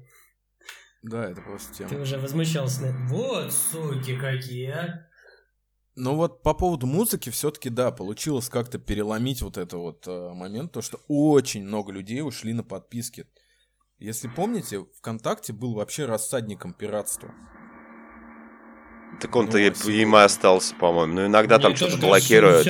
[1.04, 1.90] Да, это просто тема.
[1.90, 2.94] Ты уже возмущался.
[3.08, 5.06] Вот, суки какие, а.
[5.96, 10.72] Ну вот по поводу музыки все-таки да, получилось как-то переломить вот это вот э, момент,
[10.72, 13.26] то что очень много людей ушли на подписки.
[13.98, 17.32] Если помните, ВКонтакте был вообще рассадником пиратства.
[19.20, 21.12] Так он-то Ну, и, сегодня- им и остался, по-моему.
[21.14, 22.66] Ну, иногда там Мне что-то блокируют.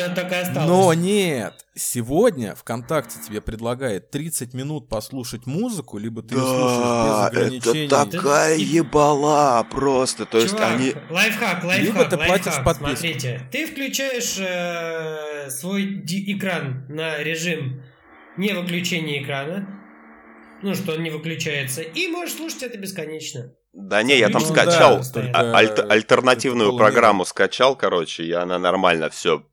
[0.66, 7.26] Но нет, сегодня ВКонтакте тебе предлагает 30 минут послушать музыку, либо ты ее слушаешь без
[7.26, 7.88] ограничений.
[7.88, 10.26] такая ебала просто.
[10.26, 10.94] То есть Чувак, они...
[11.10, 12.26] лайфхак, лайфхак, Либо ты лайфхак.
[12.44, 12.96] платишь подписку.
[12.96, 17.82] Смотрите, ты включаешь э, свой ди- экран на режим
[18.36, 19.68] не выключения экрана,
[20.62, 23.52] ну, что он не выключается, и можешь слушать это бесконечно.
[23.76, 28.58] Да не, я там Ну, скачал да, а- это альтернативную программу скачал, короче, и она
[28.58, 29.44] нормально все.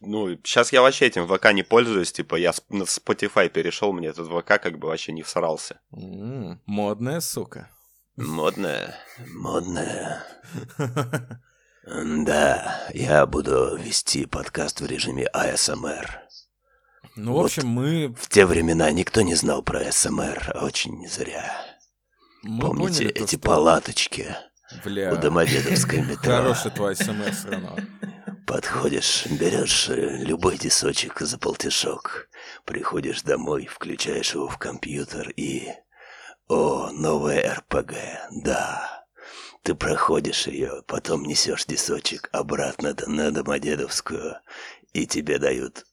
[0.00, 4.28] Ну, сейчас я вообще этим ВК не пользуюсь, типа, я на Spotify перешел, мне этот
[4.28, 5.80] ВК как бы вообще не всрался.
[5.92, 7.68] М, Модная сука.
[8.16, 8.94] Модная.
[9.34, 10.22] Модная.
[11.88, 16.06] Да, я буду вести подкаст в режиме ASMR.
[17.14, 21.54] Ну, в общем, мы, В те времена никто не знал про СМР, очень зря.
[22.46, 24.36] Мы Помните поняли, эти что- палаточки
[24.84, 26.16] Бля, у Домодедовской метро?
[26.36, 27.46] хороший твой смс.
[28.46, 32.28] Подходишь, берешь э, любой дисочек за полтишок,
[32.64, 35.68] приходишь домой, включаешь его в компьютер и...
[36.48, 37.92] О, новая РПГ,
[38.30, 39.04] да.
[39.62, 44.36] Ты проходишь ее, потом несешь дисочек обратно на Домодедовскую,
[44.92, 45.84] и тебе дают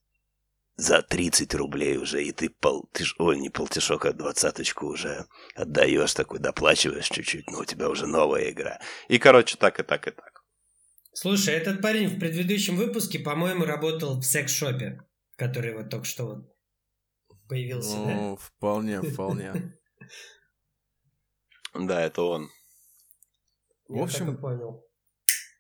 [0.75, 2.89] за 30 рублей уже, и ты пол...
[2.93, 7.89] Ты ж, ой, не полтишок, а двадцаточку уже отдаешь такой, доплачиваешь чуть-чуть, но у тебя
[7.89, 8.79] уже новая игра.
[9.07, 10.43] И, короче, так и так и так.
[11.13, 14.99] Слушай, этот парень в предыдущем выпуске, по-моему, работал в секс-шопе,
[15.37, 16.53] который вот только что вот
[17.47, 18.15] появился, да?
[18.15, 19.53] Ну, вполне, вполне.
[21.75, 22.49] Да, это он.
[23.87, 24.85] в общем, так и понял.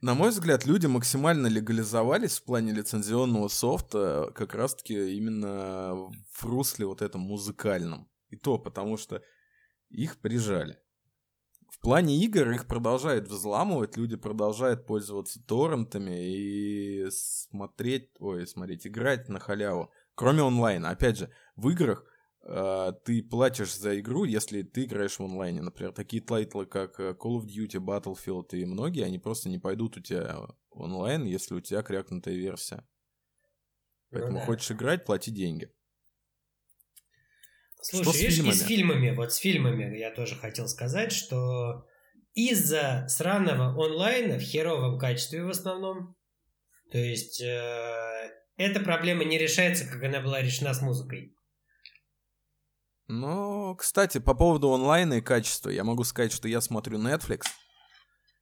[0.03, 6.85] На мой взгляд, люди максимально легализовались в плане лицензионного софта как раз-таки именно в русле
[6.85, 8.09] вот этом музыкальном.
[8.27, 9.21] И то потому, что
[9.87, 10.77] их прижали.
[11.69, 19.29] В плане игр их продолжают взламывать, люди продолжают пользоваться торрентами и смотреть, ой, смотреть, играть
[19.29, 19.89] на халяву.
[20.15, 20.89] Кроме онлайна.
[20.89, 22.03] Опять же, в играх
[23.05, 25.61] ты платишь за игру, если ты играешь в онлайне.
[25.61, 29.95] Например, такие тайтлы, как э, Call of Duty, Battlefield и многие, они просто не пойдут
[29.97, 32.85] у тебя онлайн, если у тебя крякнутая версия.
[34.11, 34.45] Поэтому Ну да.
[34.45, 35.71] хочешь играть, плати деньги.
[37.81, 38.53] Слушай, Что с видишь, и фильмами?
[38.55, 41.85] с фильмами, вот с фильмами я тоже хотел сказать, что
[42.33, 46.15] из-за сраного онлайна в херовом качестве в основном,
[46.91, 51.35] то есть э, эта проблема не решается, как она была решена с музыкой.
[53.07, 57.43] Ну, кстати, по поводу онлайна и качества, я могу сказать, что я смотрю Netflix.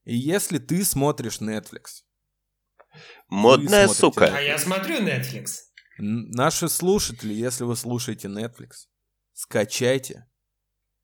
[0.04, 2.04] И если ты смотришь Netflix,
[3.30, 4.38] Модная смотрите сука.
[4.38, 5.62] А я смотрю Netflix.
[5.98, 8.88] наши слушатели, если вы слушаете Netflix,
[9.34, 10.30] скачайте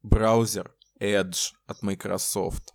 [0.01, 2.73] браузер Edge от Microsoft.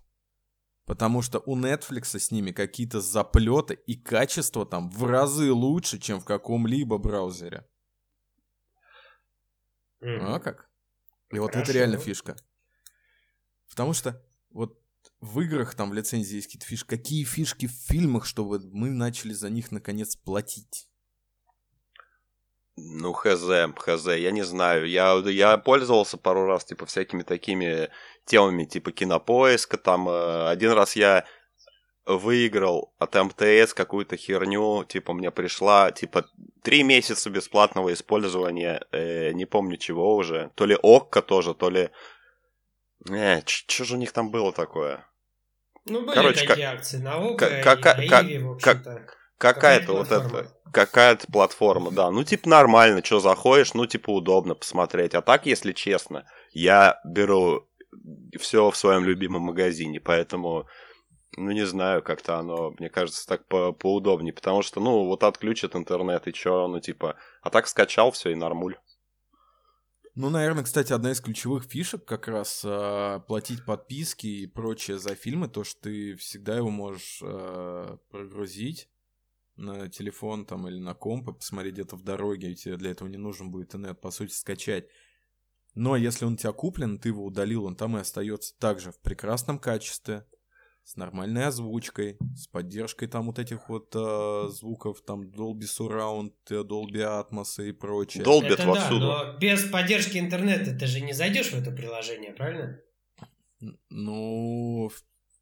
[0.85, 6.19] Потому что у Netflix с ними какие-то заплеты и качество там в разы лучше, чем
[6.19, 7.65] в каком-либо браузере.
[10.01, 10.25] М.
[10.25, 10.69] А как?
[11.33, 11.71] И вот Хорошо.
[11.71, 12.35] это реально фишка.
[13.69, 14.79] Потому что вот
[15.19, 16.87] в играх там в лицензии есть какие-то фишки.
[16.87, 20.87] Какие фишки в фильмах, чтобы мы начали за них наконец платить?
[22.75, 23.43] Ну, хз,
[23.77, 24.87] хз, я не знаю.
[24.87, 27.89] Я, я пользовался пару раз, типа, всякими такими
[28.25, 29.77] темами, типа кинопоиска.
[29.77, 31.25] Там э, один раз я
[32.05, 36.25] выиграл от МТС какую-то херню, типа мне пришла, типа,
[36.61, 41.89] три месяца бесплатного использования, э, не помню чего уже, то ли ОККО тоже, то ли...
[43.09, 45.05] Э, что же у них там было такое?
[45.85, 49.05] Ну, были Короче, такие как- акции на ОКО как- и как- Иви, в общем-то.
[49.37, 52.09] Какая-то Какая вот эта, какая-то платформа, да.
[52.11, 55.13] Ну, типа, нормально, что заходишь, ну, типа, удобно посмотреть.
[55.15, 57.67] А так, если честно, я беру
[58.39, 60.65] все в своем любимом магазине, поэтому,
[61.37, 65.75] ну, не знаю, как-то оно, мне кажется, так по поудобнее, потому что, ну, вот отключат
[65.75, 68.77] интернет, и чё, ну, типа, а так скачал все и нормуль.
[70.15, 75.15] Ну, наверное, кстати, одна из ключевых фишек как раз а, платить подписки и прочее за
[75.15, 78.89] фильмы, то, что ты всегда его можешь а, прогрузить
[79.55, 83.07] на телефон там или на комп и посмотреть где-то в дороге, и тебе для этого
[83.07, 84.87] не нужен будет интернет, по сути, скачать.
[85.73, 88.99] Но если он у тебя куплен, ты его удалил, он там и остается также в
[88.99, 90.27] прекрасном качестве,
[90.83, 96.61] с нормальной озвучкой, с поддержкой там вот этих вот а, звуков, там Dolby Surround, э,
[96.63, 98.23] Dolby Atmos и прочее.
[98.23, 99.05] Долбят Это да, вовсюду.
[99.05, 102.79] но без поддержки интернета ты же не зайдешь в это приложение, правильно?
[103.89, 104.91] Ну,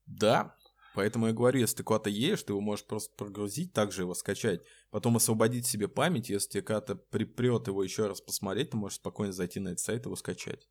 [0.06, 0.56] да.
[0.93, 4.62] Поэтому я говорю, если ты куда-то едешь, ты его можешь просто прогрузить, также его скачать,
[4.89, 9.32] потом освободить себе память, если тебе когда-то припрет его еще раз посмотреть, ты можешь спокойно
[9.32, 10.67] зайти на этот сайт и его скачать.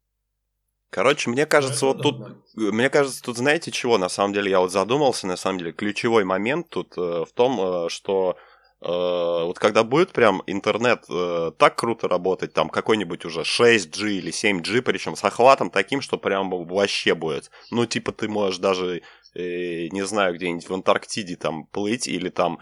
[0.91, 2.43] Короче, мне кажется, вот тут удобно.
[2.55, 6.25] Мне кажется, тут знаете чего, на самом деле, я вот задумался, на самом деле, ключевой
[6.25, 8.37] момент тут э, в том, э, что
[8.83, 14.33] э, вот когда будет прям интернет э, так круто работать, там какой-нибудь уже 6G или
[14.33, 17.53] 7G, причем с охватом таким, что прям вообще будет.
[17.71, 19.03] Ну, типа, ты можешь даже,
[19.35, 22.59] э, не знаю, где-нибудь в Антарктиде там плыть или там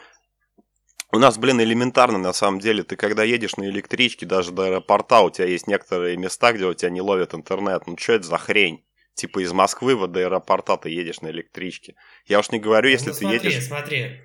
[1.10, 5.20] у нас, блин, элементарно, на самом деле, ты когда едешь на электричке, даже до аэропорта,
[5.20, 7.86] у тебя есть некоторые места, где у тебя не ловит интернет.
[7.86, 8.84] Ну, что это за хрень?
[9.14, 11.94] Типа из Москвы вот до аэропорта ты едешь на электричке.
[12.26, 13.66] Я уж не говорю, если ну, ты смотри, едешь...
[13.66, 14.20] смотри.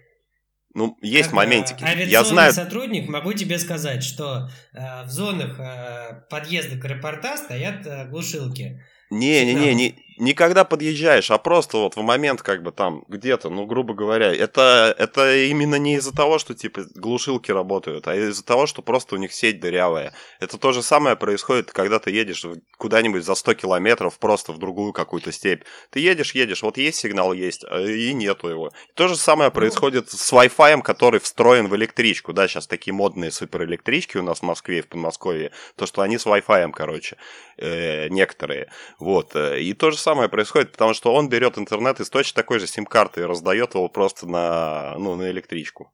[0.75, 1.83] Ну, есть Как, моментики.
[1.83, 2.53] э, Я авиационный знаю...
[2.53, 8.83] сотрудник, могу тебе сказать, что э, в зонах э, подъезда к аэропорта стоят э, глушилки.
[9.09, 13.65] Не-не-не, не, не когда подъезжаешь, а просто вот в момент как бы там где-то, ну,
[13.65, 18.65] грубо говоря, это, это именно не из-за того, что типа глушилки работают, а из-за того,
[18.65, 20.13] что просто у них сеть дырявая.
[20.39, 22.45] Это то же самое происходит, когда ты едешь
[22.77, 25.63] куда-нибудь за 100 километров просто в другую какую-то степь.
[25.91, 28.71] Ты едешь, едешь, вот есть сигнал, есть, а и нету его.
[28.95, 32.33] То же самое происходит с Wi-Fi, который встроен в электричку.
[32.33, 35.51] Да, сейчас такие модные суперэлектрички у нас в Москве и в Подмосковье.
[35.75, 37.17] То, что они с Wi-Fi, короче,
[37.57, 38.69] э, некоторые.
[38.99, 39.35] Вот.
[39.35, 42.67] э, И то же самое происходит, потому что он берет интернет из точно такой же
[42.67, 45.93] сим-карты и раздает его просто на, ну, на электричку.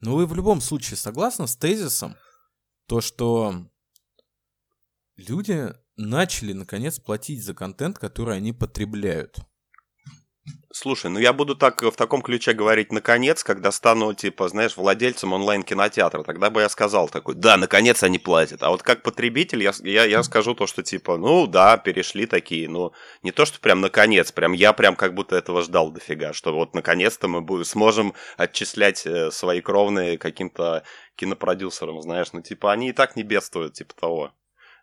[0.00, 2.16] Ну, вы в любом случае согласны с тезисом,
[2.86, 3.54] то, что
[5.16, 9.38] люди начали, наконец, платить за контент, который они потребляют.
[10.72, 15.32] Слушай, ну я буду так в таком ключе говорить наконец, когда стану, типа, знаешь, владельцем
[15.32, 16.22] онлайн-кинотеатра.
[16.22, 18.62] Тогда бы я сказал такой, да, наконец они платят.
[18.62, 22.68] А вот как потребитель я, я, я скажу то, что типа, ну да, перешли такие,
[22.68, 22.92] ну
[23.24, 26.72] не то, что прям наконец, прям я прям как будто этого ждал дофига, что вот
[26.72, 30.84] наконец-то мы будем, сможем отчислять э, свои кровные каким-то
[31.16, 34.32] кинопродюсерам, знаешь, ну типа они и так не бедствуют, типа того.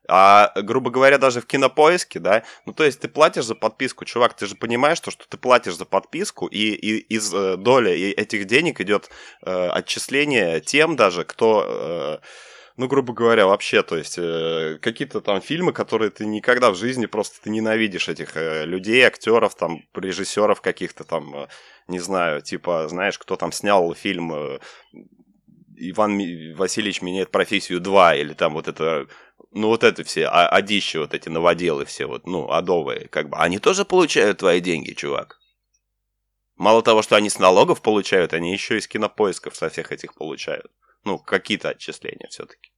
[0.07, 4.35] А, грубо говоря, даже в кинопоиске, да, ну то есть ты платишь за подписку, чувак,
[4.35, 8.45] ты же понимаешь, то, что ты платишь за подписку, и, и из э, доли этих
[8.45, 9.09] денег идет
[9.41, 12.25] э, отчисление тем даже, кто, э,
[12.77, 17.05] ну, грубо говоря, вообще, то есть э, какие-то там фильмы, которые ты никогда в жизни
[17.05, 21.47] просто ты ненавидишь этих э, людей, актеров, там, режиссеров каких-то там, э,
[21.87, 24.59] не знаю, типа, знаешь, кто там снял фильм э,
[25.77, 26.17] Иван
[26.55, 29.07] Васильевич меняет профессию 2, или там вот это
[29.51, 33.37] ну вот это все, а, адищи вот эти новоделы все вот, ну, адовые, как бы,
[33.37, 35.39] они тоже получают твои деньги, чувак.
[36.55, 40.15] Мало того, что они с налогов получают, они еще и с кинопоисков со всех этих
[40.15, 40.71] получают.
[41.03, 42.71] Ну, какие-то отчисления все-таки.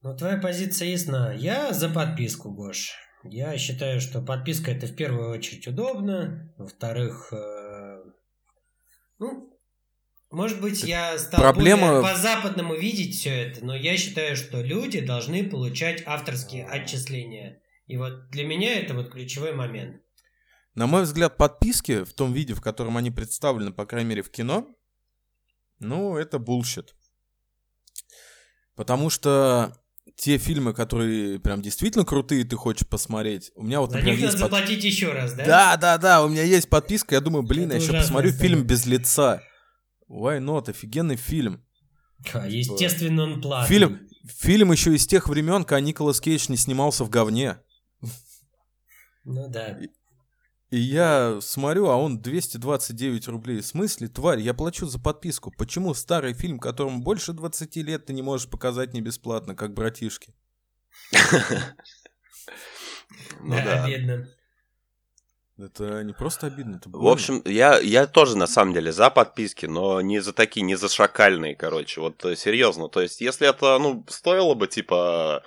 [0.00, 1.32] Ну, твоя позиция ясна.
[1.32, 2.94] Я за подписку, Гош.
[3.22, 6.52] Я считаю, что подписка это в первую очередь удобно.
[6.58, 8.04] Во-вторых, э,
[9.18, 9.53] ну,
[10.34, 15.00] может быть, я стал Проблема- более по-западному видеть все это, но я считаю, что люди
[15.00, 17.60] должны получать авторские отчисления.
[17.86, 20.00] И вот для меня это вот ключевой момент.
[20.74, 24.30] На мой взгляд, подписки в том виде, в котором они представлены, по крайней мере, в
[24.30, 24.66] кино,
[25.78, 26.94] ну, это bullshit.
[28.74, 29.76] Потому что
[30.16, 34.26] те фильмы, которые прям действительно крутые, ты хочешь посмотреть, у меня вот, За например, них
[34.26, 35.44] надо под- заплатить еще раз, да?
[35.44, 38.64] Да, да, да, у меня есть подписка, я думаю, блин, Это я еще посмотрю фильм
[38.64, 39.42] без лица.
[40.08, 40.68] Why not?
[40.68, 41.64] Офигенный фильм.
[42.26, 43.68] Ха, Естественно, он платный.
[43.68, 47.58] Фильм, фильм еще из тех времен, когда Николас Кейдж не снимался в говне.
[49.24, 49.78] Ну да.
[50.70, 53.60] И я смотрю, а он 229 рублей.
[53.60, 55.52] В смысле, тварь, я плачу за подписку.
[55.56, 60.34] Почему старый фильм, которому больше 20 лет, ты не можешь показать не бесплатно, как братишки?
[63.40, 64.26] Ну да, да.
[65.56, 67.12] Это не просто обидно, это В больно.
[67.12, 70.88] общем, я, я тоже на самом деле за подписки, но не за такие, не за
[70.88, 72.00] шакальные, короче.
[72.00, 72.88] Вот э, серьезно.
[72.88, 75.44] То есть, если это, ну, стоило бы, типа,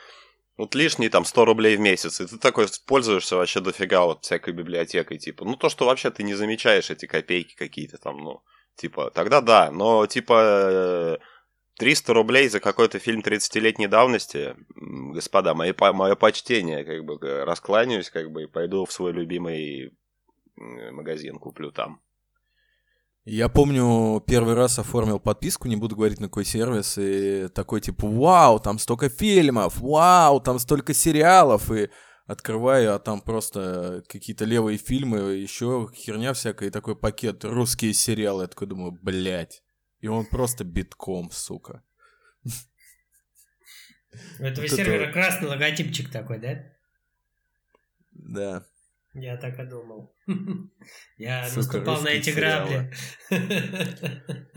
[0.55, 4.53] вот лишние там 100 рублей в месяц, и ты такой пользуешься вообще дофига вот всякой
[4.53, 8.41] библиотекой, типа, ну, то, что вообще ты не замечаешь эти копейки какие-то там, ну,
[8.77, 11.17] типа, тогда да, но, типа, э,
[11.77, 18.31] 300 рублей за какой-то фильм 30-летней давности, господа, мои, мое почтение, как бы, раскланяюсь, как
[18.31, 19.91] бы, и пойду в свой любимый
[20.57, 22.01] магазин, куплю там.
[23.29, 28.07] Я помню, первый раз оформил подписку, не буду говорить на какой сервис, и такой типа,
[28.07, 31.89] вау, там столько фильмов, вау, там столько сериалов, и
[32.25, 38.43] открываю, а там просто какие-то левые фильмы, еще херня всякая, и такой пакет, русские сериалы,
[38.43, 39.61] я такой думаю, блядь.
[39.99, 41.83] И он просто битком, сука.
[44.39, 46.63] У этого сервера красный логотипчик такой, да?
[48.11, 48.65] Да.
[49.19, 50.15] Я так и думал.
[51.17, 52.93] Я наступал на эти грабли.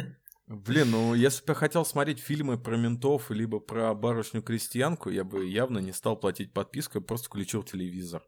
[0.46, 5.46] Блин, ну если бы я хотел смотреть фильмы про ментов, либо про барышню-крестьянку, я бы
[5.46, 8.24] явно не стал платить подписку, я просто включил телевизор.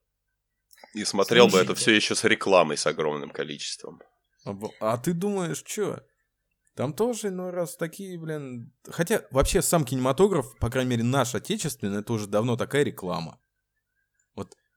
[0.95, 1.83] И смотрел бы это Слушайте.
[1.83, 4.01] все еще с рекламой с огромным количеством.
[4.45, 6.07] А, а ты думаешь, что?
[6.77, 8.73] Там тоже, ну, раз такие, блин...
[8.89, 13.42] Хотя, вообще, сам кинематограф, по крайней мере, наш отечественный, это уже давно такая реклама.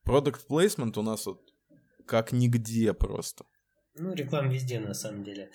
[0.06, 1.42] Продукт placement у нас вот
[2.06, 3.46] как нигде просто.
[3.98, 5.50] Ну, реклама везде, на самом деле.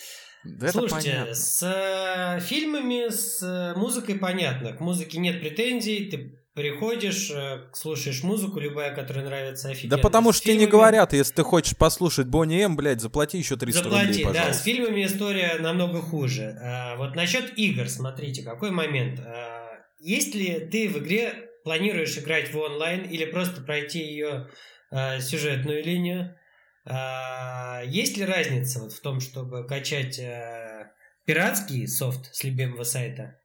[0.44, 1.34] Да это Слушайте, понятно.
[1.34, 4.72] с э, фильмами, с э, музыкой понятно.
[4.72, 6.10] К музыке нет претензий.
[6.10, 9.98] Ты приходишь, э, слушаешь музыку, любая, которая нравится, Да офигенно.
[9.98, 13.36] потому С что тебе не фильмами- говорят, если ты хочешь послушать Бонни М, блядь, заплати
[13.36, 16.58] еще 300 Заплати, рублей, да, с фильмами история намного хуже.
[16.62, 19.20] А, вот насчет игр, смотрите, какой момент.
[19.20, 24.50] А, есть ли ты в игре планируешь играть в онлайн или просто пройти ее
[24.90, 26.36] а, сюжетную линию?
[26.84, 30.92] А, есть ли разница вот в том, чтобы качать а,
[31.24, 33.40] пиратский софт с любимого сайта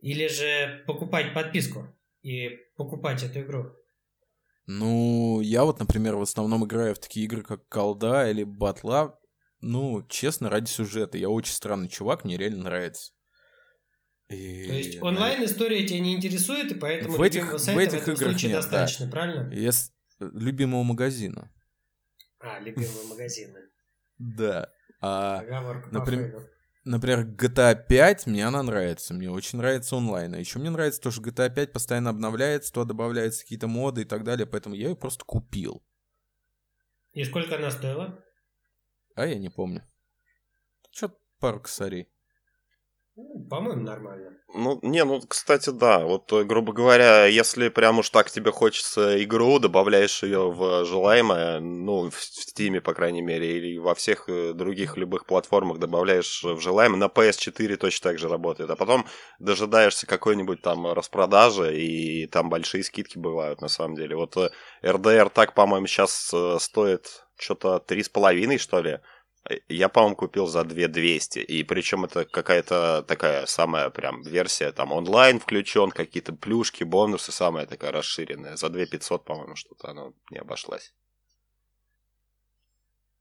[0.00, 3.72] или же покупать подписку и покупать эту игру?
[4.66, 9.18] Ну, я вот, например, в основном играю в такие игры, как Колда или Батла.
[9.60, 11.16] Ну, честно, ради сюжета.
[11.18, 13.13] Я очень странный чувак, мне реально нравится.
[14.28, 18.06] И, То есть онлайн история тебя не интересует, и поэтому В этих- любимого в этих
[18.06, 18.56] в играх нет, да.
[18.58, 19.52] достаточно, правильно?
[19.52, 19.92] Если...
[20.20, 21.52] Любимого магазина.
[22.40, 23.58] А, любимые магазины.
[24.18, 24.70] Да.
[25.00, 25.42] А,
[25.90, 26.48] например,
[26.84, 29.12] например, GTA 5, мне она нравится.
[29.12, 30.34] Мне очень нравится онлайн.
[30.34, 34.04] А еще мне нравится то, что GTA 5 постоянно обновляется, то добавляются какие-то моды и
[34.04, 34.46] так далее.
[34.46, 35.84] Поэтому я ее просто купил.
[37.12, 38.24] И сколько она стоила?
[39.14, 39.82] А я не помню.
[40.90, 42.08] Что-то пару косарей.
[43.16, 44.32] Ну, по-моему, нормально.
[44.54, 46.00] Ну, не, ну, кстати, да.
[46.04, 51.60] Вот, э, грубо говоря, если прям уж так тебе хочется игру, добавляешь ее в желаемое,
[51.60, 56.58] ну, в Steam, по крайней мере, или во всех э, других любых платформах добавляешь в
[56.58, 58.70] желаемое, на PS4 точно так же работает.
[58.70, 59.06] А потом
[59.38, 64.16] дожидаешься какой-нибудь там распродажи, и там большие скидки бывают, на самом деле.
[64.16, 64.50] Вот э,
[64.82, 69.00] RDR так, по-моему, сейчас стоит что-то 3,5, что ли.
[69.68, 71.38] Я, по-моему, купил за 2200.
[71.40, 77.66] И причем это какая-то такая самая прям версия, там онлайн включен, какие-то плюшки, бонусы, самая
[77.66, 78.56] такая расширенная.
[78.56, 80.94] За 2500, по-моему, что-то она не обошлась.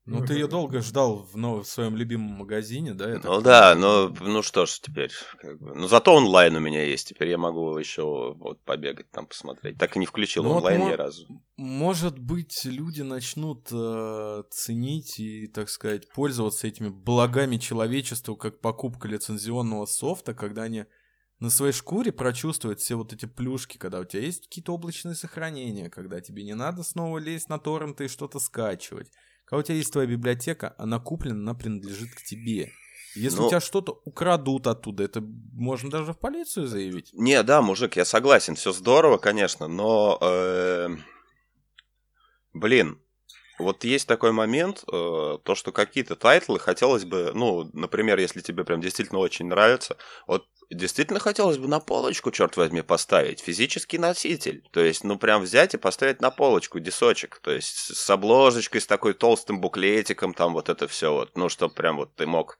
[0.06, 3.14] Ну, ты ее долго ждал в, ну, в своем любимом магазине, да?
[3.14, 5.12] так Ну да, но ну что ж теперь.
[5.40, 5.74] Как бы.
[5.76, 7.08] Ну зато онлайн у меня есть.
[7.08, 9.78] Теперь я могу еще вот побегать там посмотреть.
[9.78, 11.26] Так и не включил Ну вот онлайн мо- ни разу.
[11.56, 19.08] Может быть, люди начнут э, ценить и, так сказать, пользоваться этими благами человечества, как покупка
[19.08, 20.84] лицензионного софта, когда они
[21.40, 25.90] на своей шкуре прочувствуют все вот эти плюшки, когда у тебя есть какие-то облачные сохранения,
[25.90, 29.10] когда тебе не надо снова лезть на торренты и что-то скачивать.
[29.46, 32.72] Когда у тебя есть твоя библиотека, она куплена, она принадлежит к тебе.
[33.16, 37.12] Если Ну- у тебя что-то украдут оттуда, это можно даже в полицию заявить.
[37.14, 40.90] Не, да, мужик, я согласен, все здорово, конечно, но, э,
[42.54, 43.00] блин,
[43.64, 48.64] вот есть такой момент, э, то, что какие-то тайтлы хотелось бы, ну, например, если тебе
[48.64, 49.98] прям действительно очень нравится,
[50.28, 55.44] вот действительно хотелось бы на полочку, черт возьми, поставить физический носитель, то есть, ну, прям
[55.44, 60.54] взять и поставить на полочку дисочек, то есть с обложечкой, с такой толстым буклетиком, там
[60.54, 62.58] вот это все вот, ну, чтобы прям вот ты мог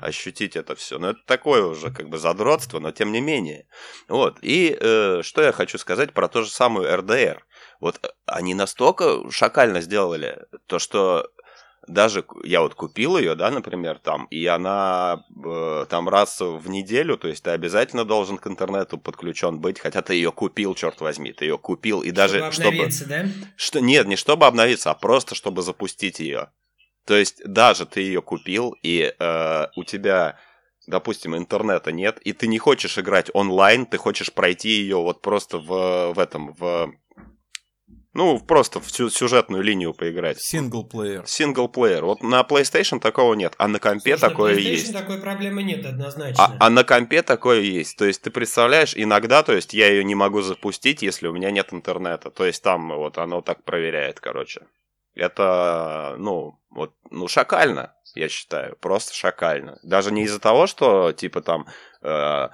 [0.00, 0.98] ощутить это все.
[0.98, 3.66] Но это такое уже как бы задротство, но тем не менее.
[4.08, 4.38] Вот.
[4.42, 7.44] И э, что я хочу сказать про ту же самую РДР.
[7.80, 11.30] Вот э, они настолько шакально сделали то, что
[11.86, 17.16] даже я вот купил ее, да, например, там, и она э, там раз в неделю,
[17.16, 21.32] то есть ты обязательно должен к интернету подключен быть, хотя ты ее купил, черт возьми,
[21.32, 22.90] ты ее купил, и даже чтобы...
[22.90, 23.26] чтобы да?
[23.56, 26.50] Что, нет, не чтобы обновиться, а просто чтобы запустить ее.
[27.06, 30.38] То есть даже ты ее купил, и э, у тебя
[30.86, 35.58] допустим, интернета нет, и ты не хочешь играть онлайн, ты хочешь пройти ее вот просто
[35.58, 36.92] в, в этом, в
[38.14, 40.40] ну, просто в сюжетную линию поиграть.
[40.40, 41.26] Синглплеер.
[41.26, 42.04] Синглплеер.
[42.04, 44.92] Вот на PlayStation такого нет, а на компе Слушай, такое на PlayStation есть.
[44.92, 46.44] такой проблемы нет однозначно.
[46.44, 47.98] А, а на компе такое есть.
[47.98, 51.50] То есть ты представляешь, иногда, то есть я ее не могу запустить, если у меня
[51.50, 52.30] нет интернета.
[52.30, 54.62] То есть там вот оно так проверяет, короче.
[55.16, 56.60] Это, ну,
[57.24, 58.76] ну, шакально, я считаю.
[58.76, 59.78] Просто шакально.
[59.82, 61.66] Даже не из-за того, что, типа, там...
[62.02, 62.48] Э,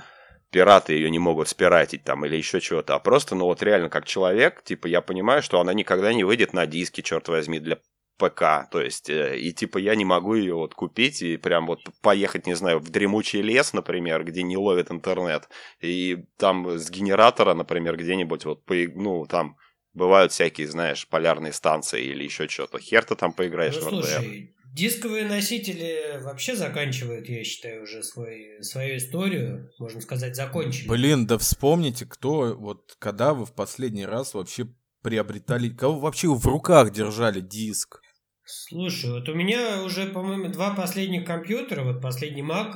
[0.53, 4.05] пираты ее не могут спиратить там или еще чего-то, а просто, ну вот реально как
[4.05, 7.79] человек, типа я понимаю, что она никогда не выйдет на диске, черт возьми, для
[8.19, 11.81] ПК, то есть, э, и типа я не могу ее вот купить и прям вот
[12.03, 15.49] поехать, не знаю, в дремучий лес, например, где не ловит интернет,
[15.81, 19.57] и там с генератора, например, где-нибудь вот, по, ну, там
[19.95, 22.79] бывают всякие, знаешь, полярные станции или еще что-то.
[22.79, 28.63] Хер ты там поиграешь ну, в слушай, Дисковые носители вообще заканчивают, я считаю, уже свой,
[28.63, 30.89] свою историю, можно сказать, закончили.
[30.89, 34.69] Блин, да вспомните, кто, вот когда вы в последний раз вообще
[35.03, 38.01] приобретали, кого вообще в руках держали диск?
[38.45, 42.75] Слушай, вот у меня уже, по-моему, два последних компьютера, вот последний Mac,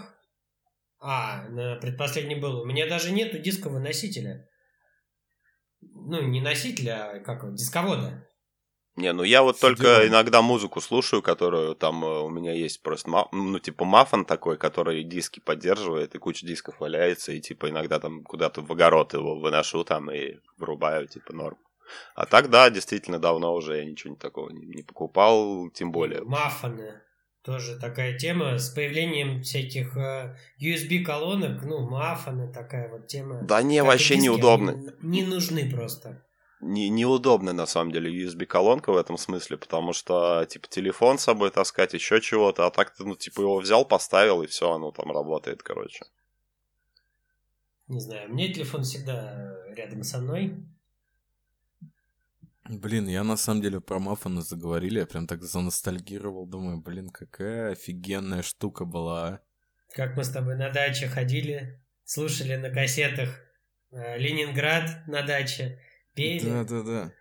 [0.99, 1.45] а,
[1.81, 4.49] предпоследний был, у меня даже нету дискового носителя.
[5.81, 8.27] Ну, не носителя, а как дисковода.
[8.97, 9.71] Не, ну я вот Сидел.
[9.71, 14.57] только иногда музыку слушаю, которую там э, у меня есть просто, ну, типа мафон такой,
[14.57, 19.39] который диски поддерживает, и куча дисков валяется, и типа иногда там куда-то в огород его
[19.41, 21.59] выношу там и врубаю, типа норм.
[22.15, 26.23] А так, да, действительно, давно уже я ничего такого не, не покупал, тем более.
[26.23, 27.01] Мафоны.
[27.45, 33.43] Тоже такая тема с появлением всяких э, USB-колонок, ну, мафоны такая вот тема.
[33.43, 34.95] Да не, вообще неудобно.
[35.03, 36.24] Не нужны просто
[36.65, 41.51] не, неудобная на самом деле USB-колонка в этом смысле, потому что, типа, телефон с собой
[41.51, 45.12] таскать, еще чего-то, а так ты, ну, типа, его взял, поставил, и все, оно там
[45.12, 46.05] работает, короче.
[47.89, 50.65] Не знаю, мне телефон всегда рядом со мной.
[52.67, 57.73] Блин, я на самом деле про Маффана заговорили, я прям так заностальгировал, думаю, блин, какая
[57.73, 59.29] офигенная штука была.
[59.29, 59.41] А.
[59.93, 63.39] Как мы с тобой на даче ходили, слушали на кассетах
[63.91, 65.79] э, Ленинград на даче,
[66.15, 66.49] Пели?
[66.49, 67.12] Да, да, да.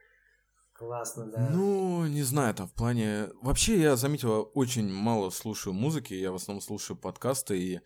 [0.74, 1.50] Классно, да.
[1.50, 3.30] Ну, не знаю, там в плане...
[3.42, 7.80] Вообще, я заметил, очень мало слушаю музыки, я в основном слушаю подкасты, и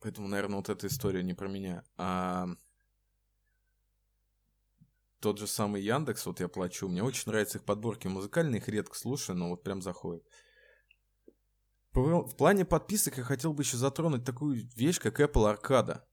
[0.00, 1.84] поэтому, наверное, вот эта история не про меня.
[1.96, 2.48] А
[5.20, 8.96] тот же самый Яндекс, вот я плачу, мне очень нравятся их подборки музыкальные, их редко
[8.96, 10.24] слушаю, но вот прям заходит.
[11.92, 16.08] В плане подписок я хотел бы еще затронуть такую вещь, как Apple Аркада.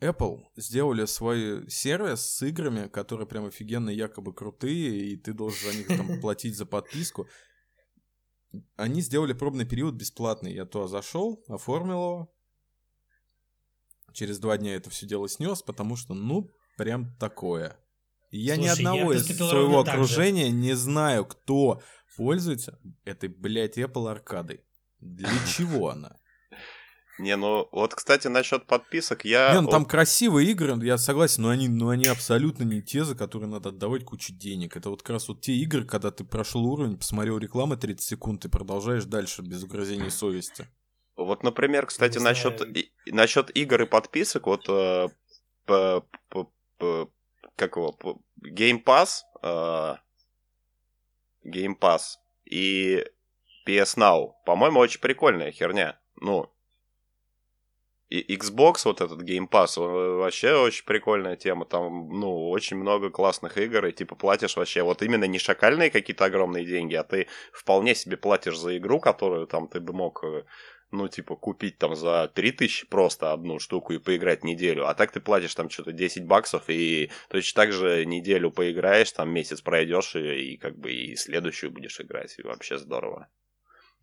[0.00, 5.78] Apple сделали свой сервис с играми, которые прям офигенно якобы крутые, и ты должен за
[5.78, 7.28] них там платить за подписку.
[8.76, 10.52] Они сделали пробный период бесплатный.
[10.52, 12.34] Я туда зашел, оформил его.
[14.12, 17.76] Через два дня это все дело снес, потому что, ну, прям такое.
[18.30, 21.82] я Слушай, ни одного я из своего окружения не знаю, кто
[22.16, 24.60] пользуется этой, блядь, Apple аркадой.
[25.00, 26.16] Для чего она?
[27.18, 29.54] Не, ну вот, кстати, насчет подписок я...
[29.54, 33.14] Не, ну там красивые игры, я согласен, но они, но они абсолютно не те, за
[33.14, 34.76] которые надо отдавать кучу денег.
[34.76, 38.44] Это вот как раз вот те игры, когда ты прошел уровень, посмотрел рекламу 30 секунд
[38.44, 40.66] и продолжаешь дальше без угрызения совести.
[41.16, 45.08] Вот, например, кстати, насчет, и, насчет игр и подписок, вот э,
[45.64, 47.10] по, по, по,
[47.54, 49.94] как его, по, Game Pass, э,
[51.44, 53.04] Game Pass и
[53.66, 56.00] PS Now, по-моему, очень прикольная херня.
[56.20, 56.50] Ну,
[58.20, 61.64] и Xbox, вот этот Game Pass, вообще очень прикольная тема.
[61.64, 66.26] Там, ну, очень много классных игр, и типа платишь вообще вот именно не шакальные какие-то
[66.26, 70.44] огромные деньги, а ты вполне себе платишь за игру, которую там ты бы мог э,
[70.94, 75.20] ну, типа, купить там за 3000 просто одну штуку и поиграть неделю, а так ты
[75.20, 80.52] платишь там что-то 10 баксов и точно так же неделю поиграешь, там месяц пройдешь и,
[80.52, 83.28] и как бы и следующую будешь играть, и вообще здорово.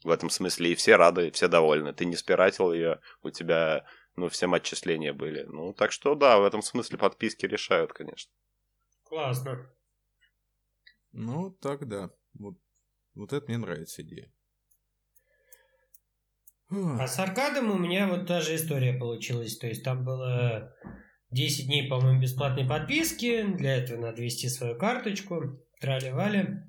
[0.04, 1.94] В этом смысле и все рады, все довольны.
[1.94, 3.86] Ты не спиратил ее, у тебя
[4.16, 5.44] ну, всем отчисления были.
[5.44, 8.32] Ну, так что да, в этом смысле подписки решают, конечно.
[9.04, 9.70] Классно.
[11.12, 12.12] Ну, так да.
[12.34, 12.56] Вот,
[13.14, 14.32] вот это мне нравится идея.
[16.72, 19.58] А с аркадом у меня вот та же история получилась.
[19.58, 20.74] То есть там было
[21.32, 23.44] 10 дней, по-моему, бесплатной подписки.
[23.44, 25.60] Для этого надо ввести свою карточку.
[25.82, 26.64] Трали-вали.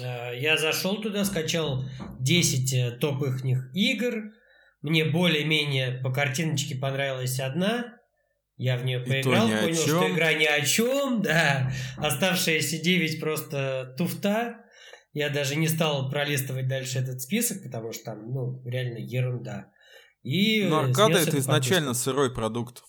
[0.00, 1.84] Э, я зашел туда, скачал
[2.18, 4.32] 10 э, топ их игр.
[4.82, 7.96] Мне более-менее по картиночке понравилась одна.
[8.56, 11.72] Я в нее поиграл, понял, что игра ни о чем, да.
[11.96, 14.64] Оставшиеся 9 просто туфта.
[15.12, 19.72] Я даже не стал пролистывать дальше этот список, потому что там, ну, реально ерунда.
[20.22, 22.82] И Но аркада это изначально сырой продукт.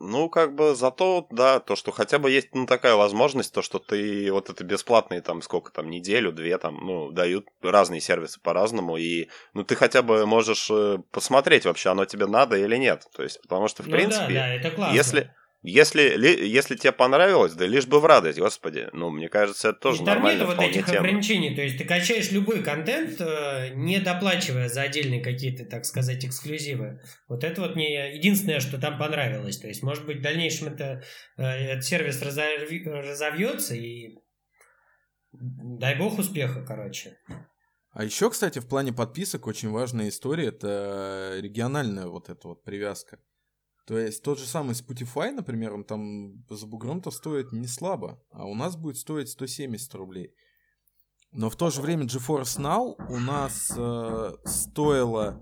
[0.00, 3.80] Ну, как бы зато, да, то, что хотя бы есть ну, такая возможность, то, что
[3.80, 8.96] ты вот это бесплатные там сколько там, неделю, две там, ну, дают разные сервисы по-разному,
[8.96, 13.06] и ну ты хотя бы можешь э, посмотреть вообще, оно тебе надо или нет.
[13.16, 14.94] То есть, потому что, в ну, принципе, да, да, это классно.
[14.94, 15.34] если
[15.68, 16.02] если,
[16.46, 18.88] если тебе понравилось, да лишь бы в радость, господи.
[18.92, 20.40] Ну, мне кажется, это тоже и нормально.
[20.40, 20.98] Там нет вот этих тема.
[20.98, 21.54] ограничений.
[21.54, 27.00] То есть ты качаешь любой контент, э, не доплачивая за отдельные какие-то, так сказать, эксклюзивы.
[27.28, 29.58] Вот это вот мне единственное, что там понравилось.
[29.58, 31.02] То есть, может быть, в дальнейшем это,
[31.36, 32.68] э, этот сервис разовь...
[32.84, 34.16] разовьется и
[35.32, 37.16] дай бог успеха, короче.
[37.92, 43.18] А еще, кстати, в плане подписок очень важная история– это региональная вот эта вот привязка.
[43.88, 48.44] То есть тот же самый Spotify, например, он там за бугром-то стоит не слабо, а
[48.44, 50.34] у нас будет стоить 170 рублей.
[51.32, 55.40] Но в то же время GeForce Now у нас э, стоило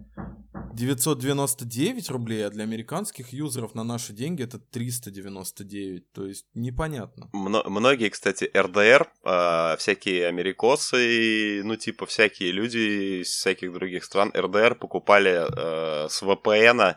[0.75, 6.13] 999 рублей, а для американских юзеров на наши деньги это 399.
[6.13, 7.29] То есть непонятно.
[7.33, 14.31] Мно- многие, кстати, RDR, э, всякие америкосы, ну типа всякие люди из всяких других стран
[14.35, 16.97] RDR покупали э, с VPN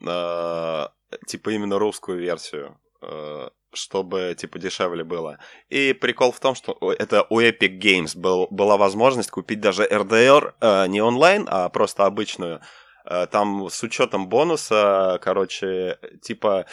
[0.00, 5.38] типа именно русскую версию, э, чтобы типа дешевле было.
[5.68, 10.54] И прикол в том, что это у Epic Games был, была возможность купить даже RDR
[10.60, 12.60] э, не онлайн, а просто обычную.
[13.04, 16.66] Э, там с учетом бонуса, короче, типа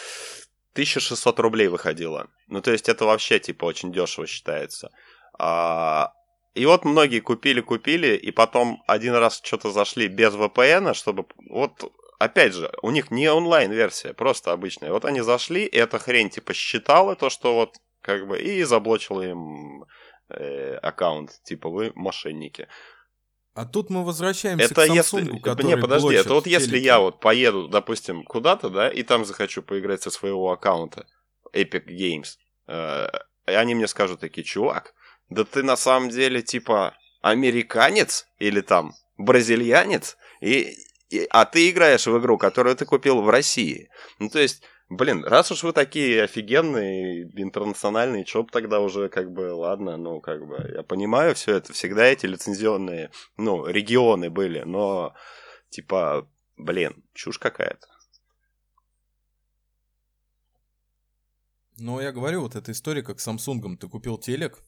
[0.74, 2.28] 1600 рублей выходило.
[2.48, 4.92] Ну, то есть это вообще, типа, очень дешево считается.
[5.40, 6.12] А,
[6.54, 12.54] и вот многие купили-купили, и потом один раз что-то зашли без VPN, чтобы вот опять
[12.54, 14.92] же, у них не онлайн-версия, просто обычная.
[14.92, 19.22] Вот они зашли, и эта хрень типа считала то, что вот как бы, и заблочила
[19.22, 19.86] им
[20.30, 22.68] э, аккаунт, типа вы мошенники.
[23.54, 25.40] А тут мы возвращаемся это к Samsung, если...
[25.40, 29.64] который Не, подожди, это вот если я вот поеду, допустим, куда-то, да, и там захочу
[29.64, 31.08] поиграть со своего аккаунта
[31.54, 32.38] Epic Games,
[32.68, 33.08] э,
[33.48, 34.94] и они мне скажут такие, чувак,
[35.30, 40.76] да ты на самом деле типа американец или там бразильянец, и
[41.30, 43.90] а ты играешь в игру, которую ты купил в России.
[44.20, 49.32] Ну, то есть, блин, раз уж вы такие офигенные, интернациональные, чё бы тогда уже, как
[49.32, 54.62] бы, ладно, ну, как бы, я понимаю все это, всегда эти лицензионные, ну, регионы были,
[54.62, 55.14] но,
[55.70, 56.28] типа,
[56.58, 57.88] блин, чушь какая-то.
[61.78, 63.76] Ну, я говорю, вот эта история, как с Samsung.
[63.76, 64.64] Ты купил телек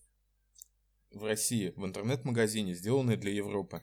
[1.11, 3.81] в России, в интернет-магазине, сделанный для Европы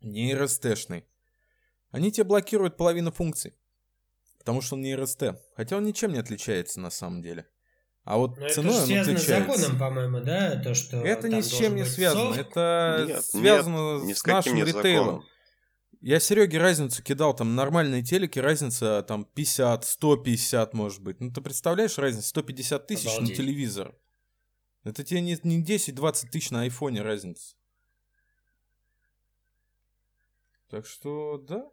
[0.00, 1.04] не RST-шный.
[1.90, 3.54] Они тебе блокируют половину функций.
[4.38, 5.36] Потому что он не RST.
[5.56, 7.46] Хотя он ничем не отличается на самом деле.
[8.04, 9.52] А вот Но ценой это он отличается.
[9.52, 10.56] с законом, по-моему, да?
[10.62, 12.34] То, что это ни с чем не связано.
[12.34, 12.38] Софт.
[12.40, 15.06] Это нет, связано нет, с нашим ритейлом.
[15.06, 15.24] Законом.
[16.00, 21.20] Я Сереге разницу кидал, там нормальные телеки, разница там 50, 150 может быть.
[21.20, 22.28] Ну ты представляешь разницу?
[22.28, 23.30] 150 тысяч Обалдеть.
[23.30, 23.94] на телевизор.
[24.84, 27.56] Это тебе не, не 10-20 тысяч на айфоне разница.
[30.70, 31.66] Так что, да.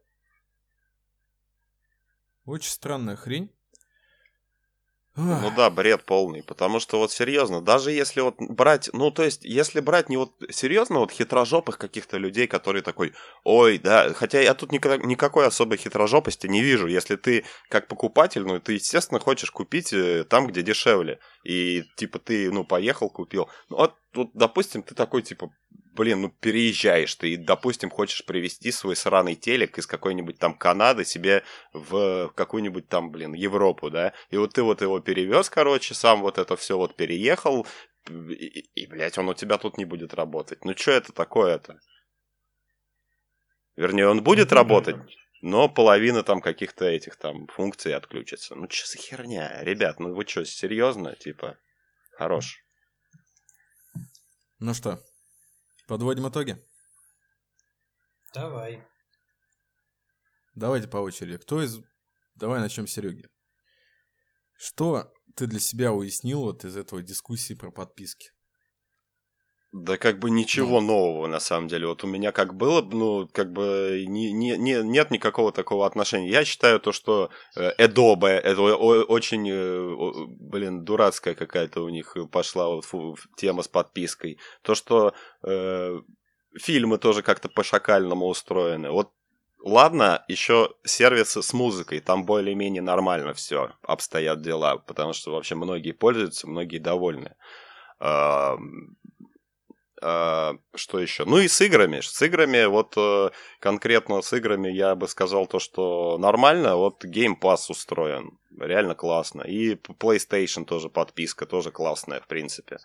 [2.45, 3.51] Очень странная хрень.
[5.17, 9.45] Ну да, бред полный, потому что вот серьезно, даже если вот брать, ну то есть,
[9.45, 13.13] если брать не вот серьезно вот хитрожопых каких-то людей, которые такой,
[13.45, 18.41] ой, да, хотя я тут никак, никакой особой хитрожопости не вижу, если ты как покупатель,
[18.43, 23.49] ну ты естественно хочешь купить э, там, где дешевле, и типа ты, ну поехал, купил,
[23.69, 25.51] ну вот, вот допустим, ты такой типа,
[25.93, 31.05] блин, ну переезжаешь ты и, допустим, хочешь привезти свой сраный телек из какой-нибудь там Канады
[31.05, 36.21] себе в какую-нибудь там, блин, Европу, да, и вот ты вот его перевез, короче, сам
[36.21, 37.67] вот это все вот переехал,
[38.09, 40.65] и, и, блядь, он у тебя тут не будет работать.
[40.65, 41.79] Ну что это такое-то?
[43.75, 44.95] Вернее, он будет работать,
[45.45, 48.55] но половина там каких-то этих там функций отключится.
[48.55, 49.63] Ну что за херня?
[49.63, 51.15] Ребят, ну вы что, серьезно?
[51.15, 51.59] Типа,
[52.13, 52.65] хорош.
[54.57, 54.99] Ну что,
[55.87, 56.57] Подводим итоги?
[58.33, 58.83] Давай.
[60.55, 61.37] Давайте по очереди.
[61.37, 61.79] Кто из...
[62.33, 63.29] Давай начнем с Сереги.
[64.57, 68.31] Что ты для себя уяснил вот из этого дискуссии про подписки?
[69.77, 70.87] Да как бы ничего ну.
[70.87, 71.87] нового, на самом деле.
[71.87, 76.29] Вот у меня как было, ну, как бы не, не, не, нет никакого такого отношения.
[76.29, 82.69] Я считаю то, что э, Adobe, это очень, э, блин, дурацкая какая-то у них пошла
[82.69, 82.85] вот
[83.35, 84.39] тема с подпиской.
[84.61, 85.13] То, что
[85.43, 85.99] э,
[86.57, 88.91] фильмы тоже как-то по-шакальному устроены.
[88.91, 89.11] Вот
[89.61, 95.91] Ладно, еще сервисы с музыкой, там более-менее нормально все обстоят дела, потому что вообще многие
[95.91, 97.35] пользуются, многие довольны.
[100.07, 101.25] А, что еще?
[101.25, 101.99] Ну и с играми.
[101.99, 106.75] С играми, вот э, конкретно с играми я бы сказал то, что нормально.
[106.75, 108.37] Вот Game Pass устроен.
[108.59, 109.41] Реально классно.
[109.41, 112.77] И PlayStation тоже подписка, тоже классная, в принципе.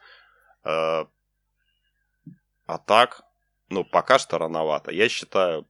[0.65, 1.09] А,
[2.67, 3.21] а так,
[3.69, 4.91] ну, пока что рановато.
[4.91, 5.67] Я считаю,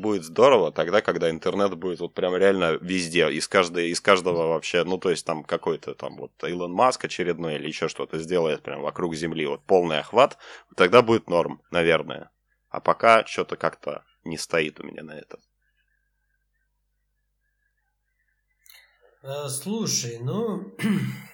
[0.00, 4.84] будет здорово тогда, когда интернет будет вот прям реально везде, из, каждой, из каждого вообще,
[4.84, 8.82] ну, то есть там какой-то там вот Илон Маск очередной или еще что-то сделает прям
[8.82, 10.38] вокруг Земли, вот полный охват,
[10.76, 12.30] тогда будет норм, наверное.
[12.68, 15.40] А пока что-то как-то не стоит у меня на этом.
[19.22, 20.76] Э, слушай, ну,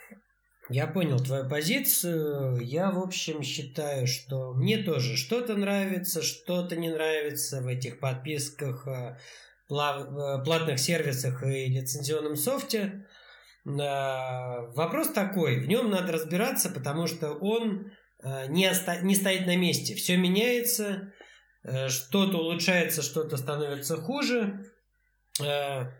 [0.71, 2.61] Я понял твою позицию.
[2.61, 8.87] Я, в общем, считаю, что мне тоже что-то нравится, что-то не нравится в этих подписках,
[8.87, 9.17] э,
[9.69, 13.05] э, платных сервисах и лицензионном софте.
[13.67, 17.91] Э, вопрос такой, в нем надо разбираться, потому что он
[18.49, 19.95] не, оста- не стоит на месте.
[19.95, 21.13] Все меняется,
[21.89, 24.71] что-то улучшается, что-то становится хуже.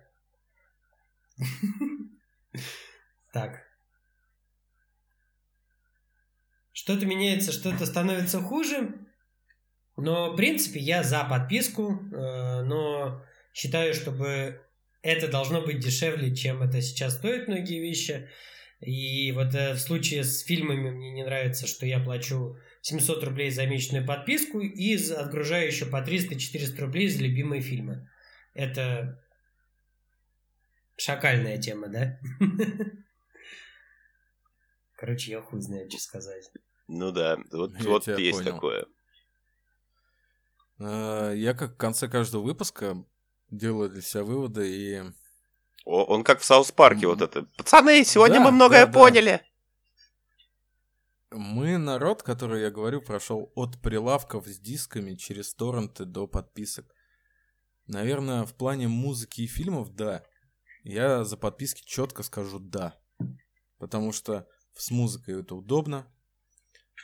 [3.33, 3.70] Так,
[6.81, 8.95] Что-то меняется, что-то становится хуже.
[9.99, 13.23] Но, в принципе, я за подписку, э, но
[13.53, 14.63] считаю, чтобы
[15.03, 18.31] это должно быть дешевле, чем это сейчас стоит многие вещи.
[18.81, 23.51] И вот э, в случае с фильмами мне не нравится, что я плачу 700 рублей
[23.51, 28.09] за месячную подписку и отгружаю еще по 300-400 рублей за любимые фильмы.
[28.55, 29.23] Это
[30.97, 32.19] шакальная тема, да?
[34.97, 36.51] Короче, я хуй знаю, что сказать.
[36.93, 38.53] Ну да, вот, вот есть понял.
[38.53, 38.87] такое.
[40.81, 43.05] А, я как в конце каждого выпуска
[43.49, 45.03] делаю для себя выводы и...
[45.85, 47.45] О, он как в Саус Парке вот это.
[47.57, 49.41] Пацаны, сегодня да, мы многое да, поняли.
[51.31, 51.39] Да.
[51.39, 56.93] Мы народ, который, я говорю, прошел от прилавков с дисками через торренты до подписок.
[57.87, 60.25] Наверное, в плане музыки и фильмов, да.
[60.83, 62.99] Я за подписки четко скажу да.
[63.79, 66.13] Потому что с музыкой это удобно,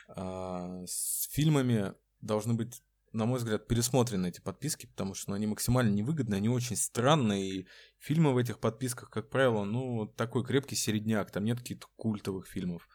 [0.07, 2.81] с фильмами должны быть,
[3.13, 7.49] на мой взгляд, пересмотрены эти подписки, потому что ну, они максимально невыгодны, они очень странные,
[7.49, 7.67] и
[7.99, 12.87] фильмы в этих подписках, как правило, ну, такой крепкий середняк, там нет каких-то культовых фильмов.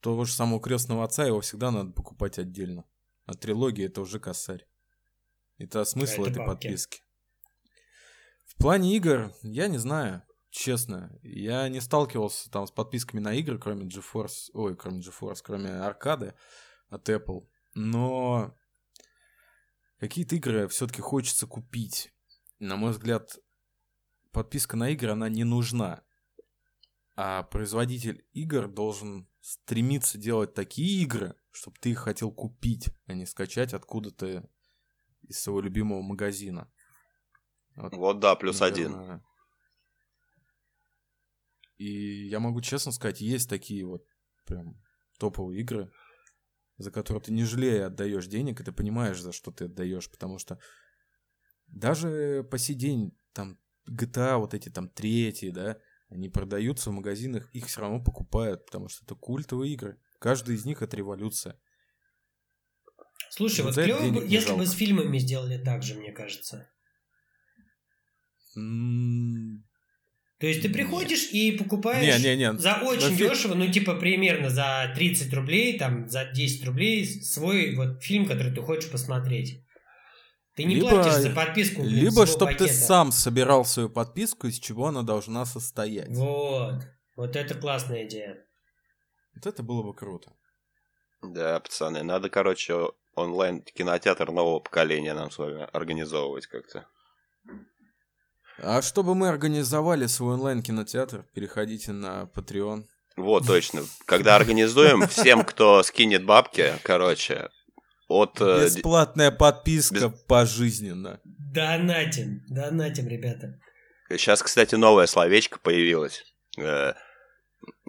[0.00, 2.84] Того же самого «Крестного отца» его всегда надо покупать отдельно.
[3.24, 4.66] А трилогия— это уже косарь.
[5.56, 6.66] Это смысл это этой банки.
[6.66, 7.00] подписки.
[8.44, 10.22] В плане игр, я не знаю
[10.54, 15.70] честно, я не сталкивался там с подписками на игры, кроме GeForce, ой, кроме GeForce, кроме
[15.70, 16.34] аркады
[16.88, 18.56] от Apple, но
[19.98, 22.14] какие-то игры все-таки хочется купить.
[22.60, 23.36] На мой взгляд,
[24.30, 26.04] подписка на игры, она не нужна.
[27.16, 33.26] А производитель игр должен стремиться делать такие игры, чтобы ты их хотел купить, а не
[33.26, 34.48] скачать откуда-то
[35.22, 36.72] из своего любимого магазина.
[37.74, 39.24] Вот, вот да, плюс наверное, один.
[41.84, 44.06] И я могу честно сказать, есть такие вот
[44.46, 44.80] прям
[45.18, 45.92] топовые игры,
[46.78, 50.38] за которые ты не жалея отдаешь денег, и ты понимаешь, за что ты отдаешь, потому
[50.38, 50.58] что
[51.66, 55.78] даже по сей день там GTA, вот эти там третьи, да,
[56.08, 60.00] они продаются в магазинах, их все равно покупают, потому что это культовые игры.
[60.20, 61.60] Каждый из них это революция.
[63.28, 64.60] Слушай, вот, вот клево, если жалко.
[64.60, 66.70] бы с фильмами сделали так же, мне кажется.
[70.44, 72.58] То есть ты приходишь и покупаешь не, не, не.
[72.58, 77.74] за очень Но дешево, ну типа примерно за 30 рублей, там за 10 рублей свой
[77.74, 79.64] вот фильм, который ты хочешь посмотреть.
[80.54, 81.80] Ты не либо, платишь за подписку.
[81.80, 86.10] Блин, либо чтобы ты сам собирал свою подписку, из чего она должна состоять.
[86.10, 86.82] Вот.
[87.16, 88.44] Вот это классная идея.
[89.34, 90.30] Вот это было бы круто.
[91.22, 96.86] Да, пацаны, надо, короче, онлайн кинотеатр нового поколения нам с вами организовывать как-то.
[98.58, 102.84] А чтобы мы организовали свой онлайн-кинотеатр, переходите на Patreon.
[103.16, 103.82] Вот, точно.
[104.06, 107.50] Когда организуем, всем, кто скинет бабки, короче,
[108.08, 108.40] от...
[108.40, 110.20] Э, Бесплатная подписка Без...
[110.22, 111.20] пожизненно.
[111.24, 113.58] Донатим, донатим, ребята.
[114.08, 116.24] Сейчас, кстати, новое словечко появилось.
[116.58, 116.94] Э,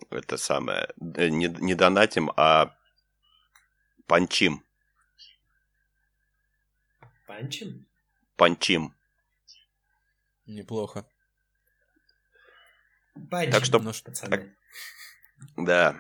[0.10, 0.90] это самое...
[1.16, 2.76] Э, не, не донатим, а
[4.08, 4.64] панчим.
[7.28, 7.86] Панчим?
[8.36, 8.95] Панчим.
[10.46, 11.06] Неплохо.
[13.32, 14.56] Панчим, Так что- пацаны.
[15.58, 15.96] Да.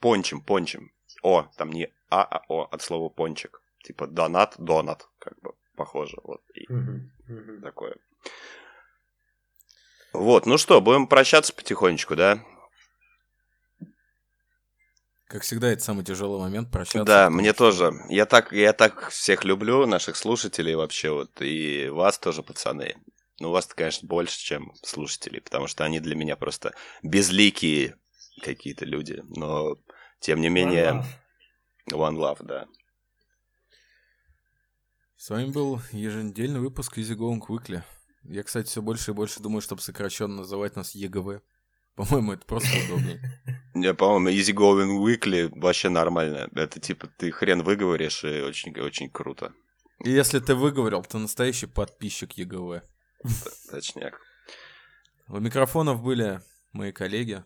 [0.00, 0.92] Пончим, пончим.
[1.22, 3.60] О, там не А, а О от слова пончик.
[3.82, 5.08] Типа донат, донат.
[5.18, 6.16] Как бы похоже.
[6.22, 6.42] Вот.
[6.54, 6.66] И
[7.62, 7.96] такое.
[10.12, 12.44] Вот, ну что, будем прощаться потихонечку, да?
[15.26, 17.04] Как всегда, это самый тяжелый момент прощаться.
[17.04, 17.92] Да, мне что- тоже.
[18.08, 22.94] Я так, я так всех люблю, наших слушателей вообще, вот, и вас тоже, пацаны.
[23.40, 27.96] Ну, вас-то, конечно, больше, чем слушателей, потому что они для меня просто безликие
[28.42, 29.22] какие-то люди.
[29.36, 29.76] Но,
[30.20, 31.04] тем не менее,
[31.90, 32.16] One love.
[32.16, 32.66] one love, да.
[35.16, 37.82] С вами был еженедельный выпуск Easy Going Weekly.
[38.24, 41.42] Я, кстати, все больше и больше думаю, чтобы сокращенно называть нас ЕГВ.
[41.94, 43.20] По-моему, это просто удобнее.
[43.74, 46.48] Не, по-моему, Easy Going Weekly вообще нормально.
[46.54, 49.52] Это типа ты хрен выговоришь, и очень-очень круто.
[50.04, 52.82] И если ты выговорил, ты настоящий подписчик ЕГВ.
[53.70, 54.20] Точняк.
[55.28, 56.40] У микрофонов были
[56.72, 57.42] мои коллеги.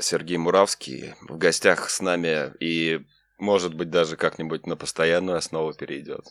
[0.00, 3.04] Сергей Муравский в гостях с нами и,
[3.38, 6.24] может быть, даже как-нибудь на постоянную основу перейдет.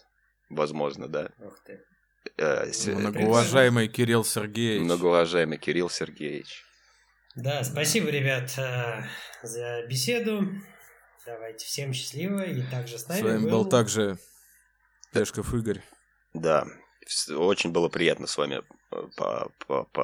[0.49, 1.30] Возможно, да.
[1.38, 1.84] Ух ты.
[2.38, 4.84] Э, С- Многоуважаемый Кирилл Сергеевич.
[4.84, 6.63] Многоуважаемый Кирилл Сергеевич.
[7.36, 9.03] Да, спасибо, ребят, э,
[9.43, 10.43] за беседу.
[11.26, 12.41] Давайте всем счастливо.
[12.41, 14.17] И также с С нами вами был также
[15.13, 15.82] Пешков Игорь.
[16.34, 16.65] Да,
[17.36, 18.62] очень было приятно с вами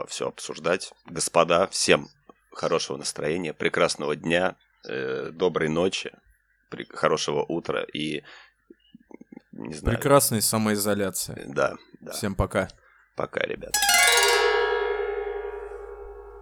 [0.08, 0.91] все обсуждать.
[1.06, 2.08] Господа, всем
[2.52, 4.56] хорошего настроения, прекрасного дня,
[4.88, 6.12] э, доброй ночи,
[6.70, 8.24] при- хорошего утра и
[9.52, 9.98] не знаю.
[9.98, 11.45] Прекрасная самоизоляция.
[11.48, 12.12] Да, да.
[12.14, 12.68] Всем пока.
[13.16, 13.74] Пока, ребят.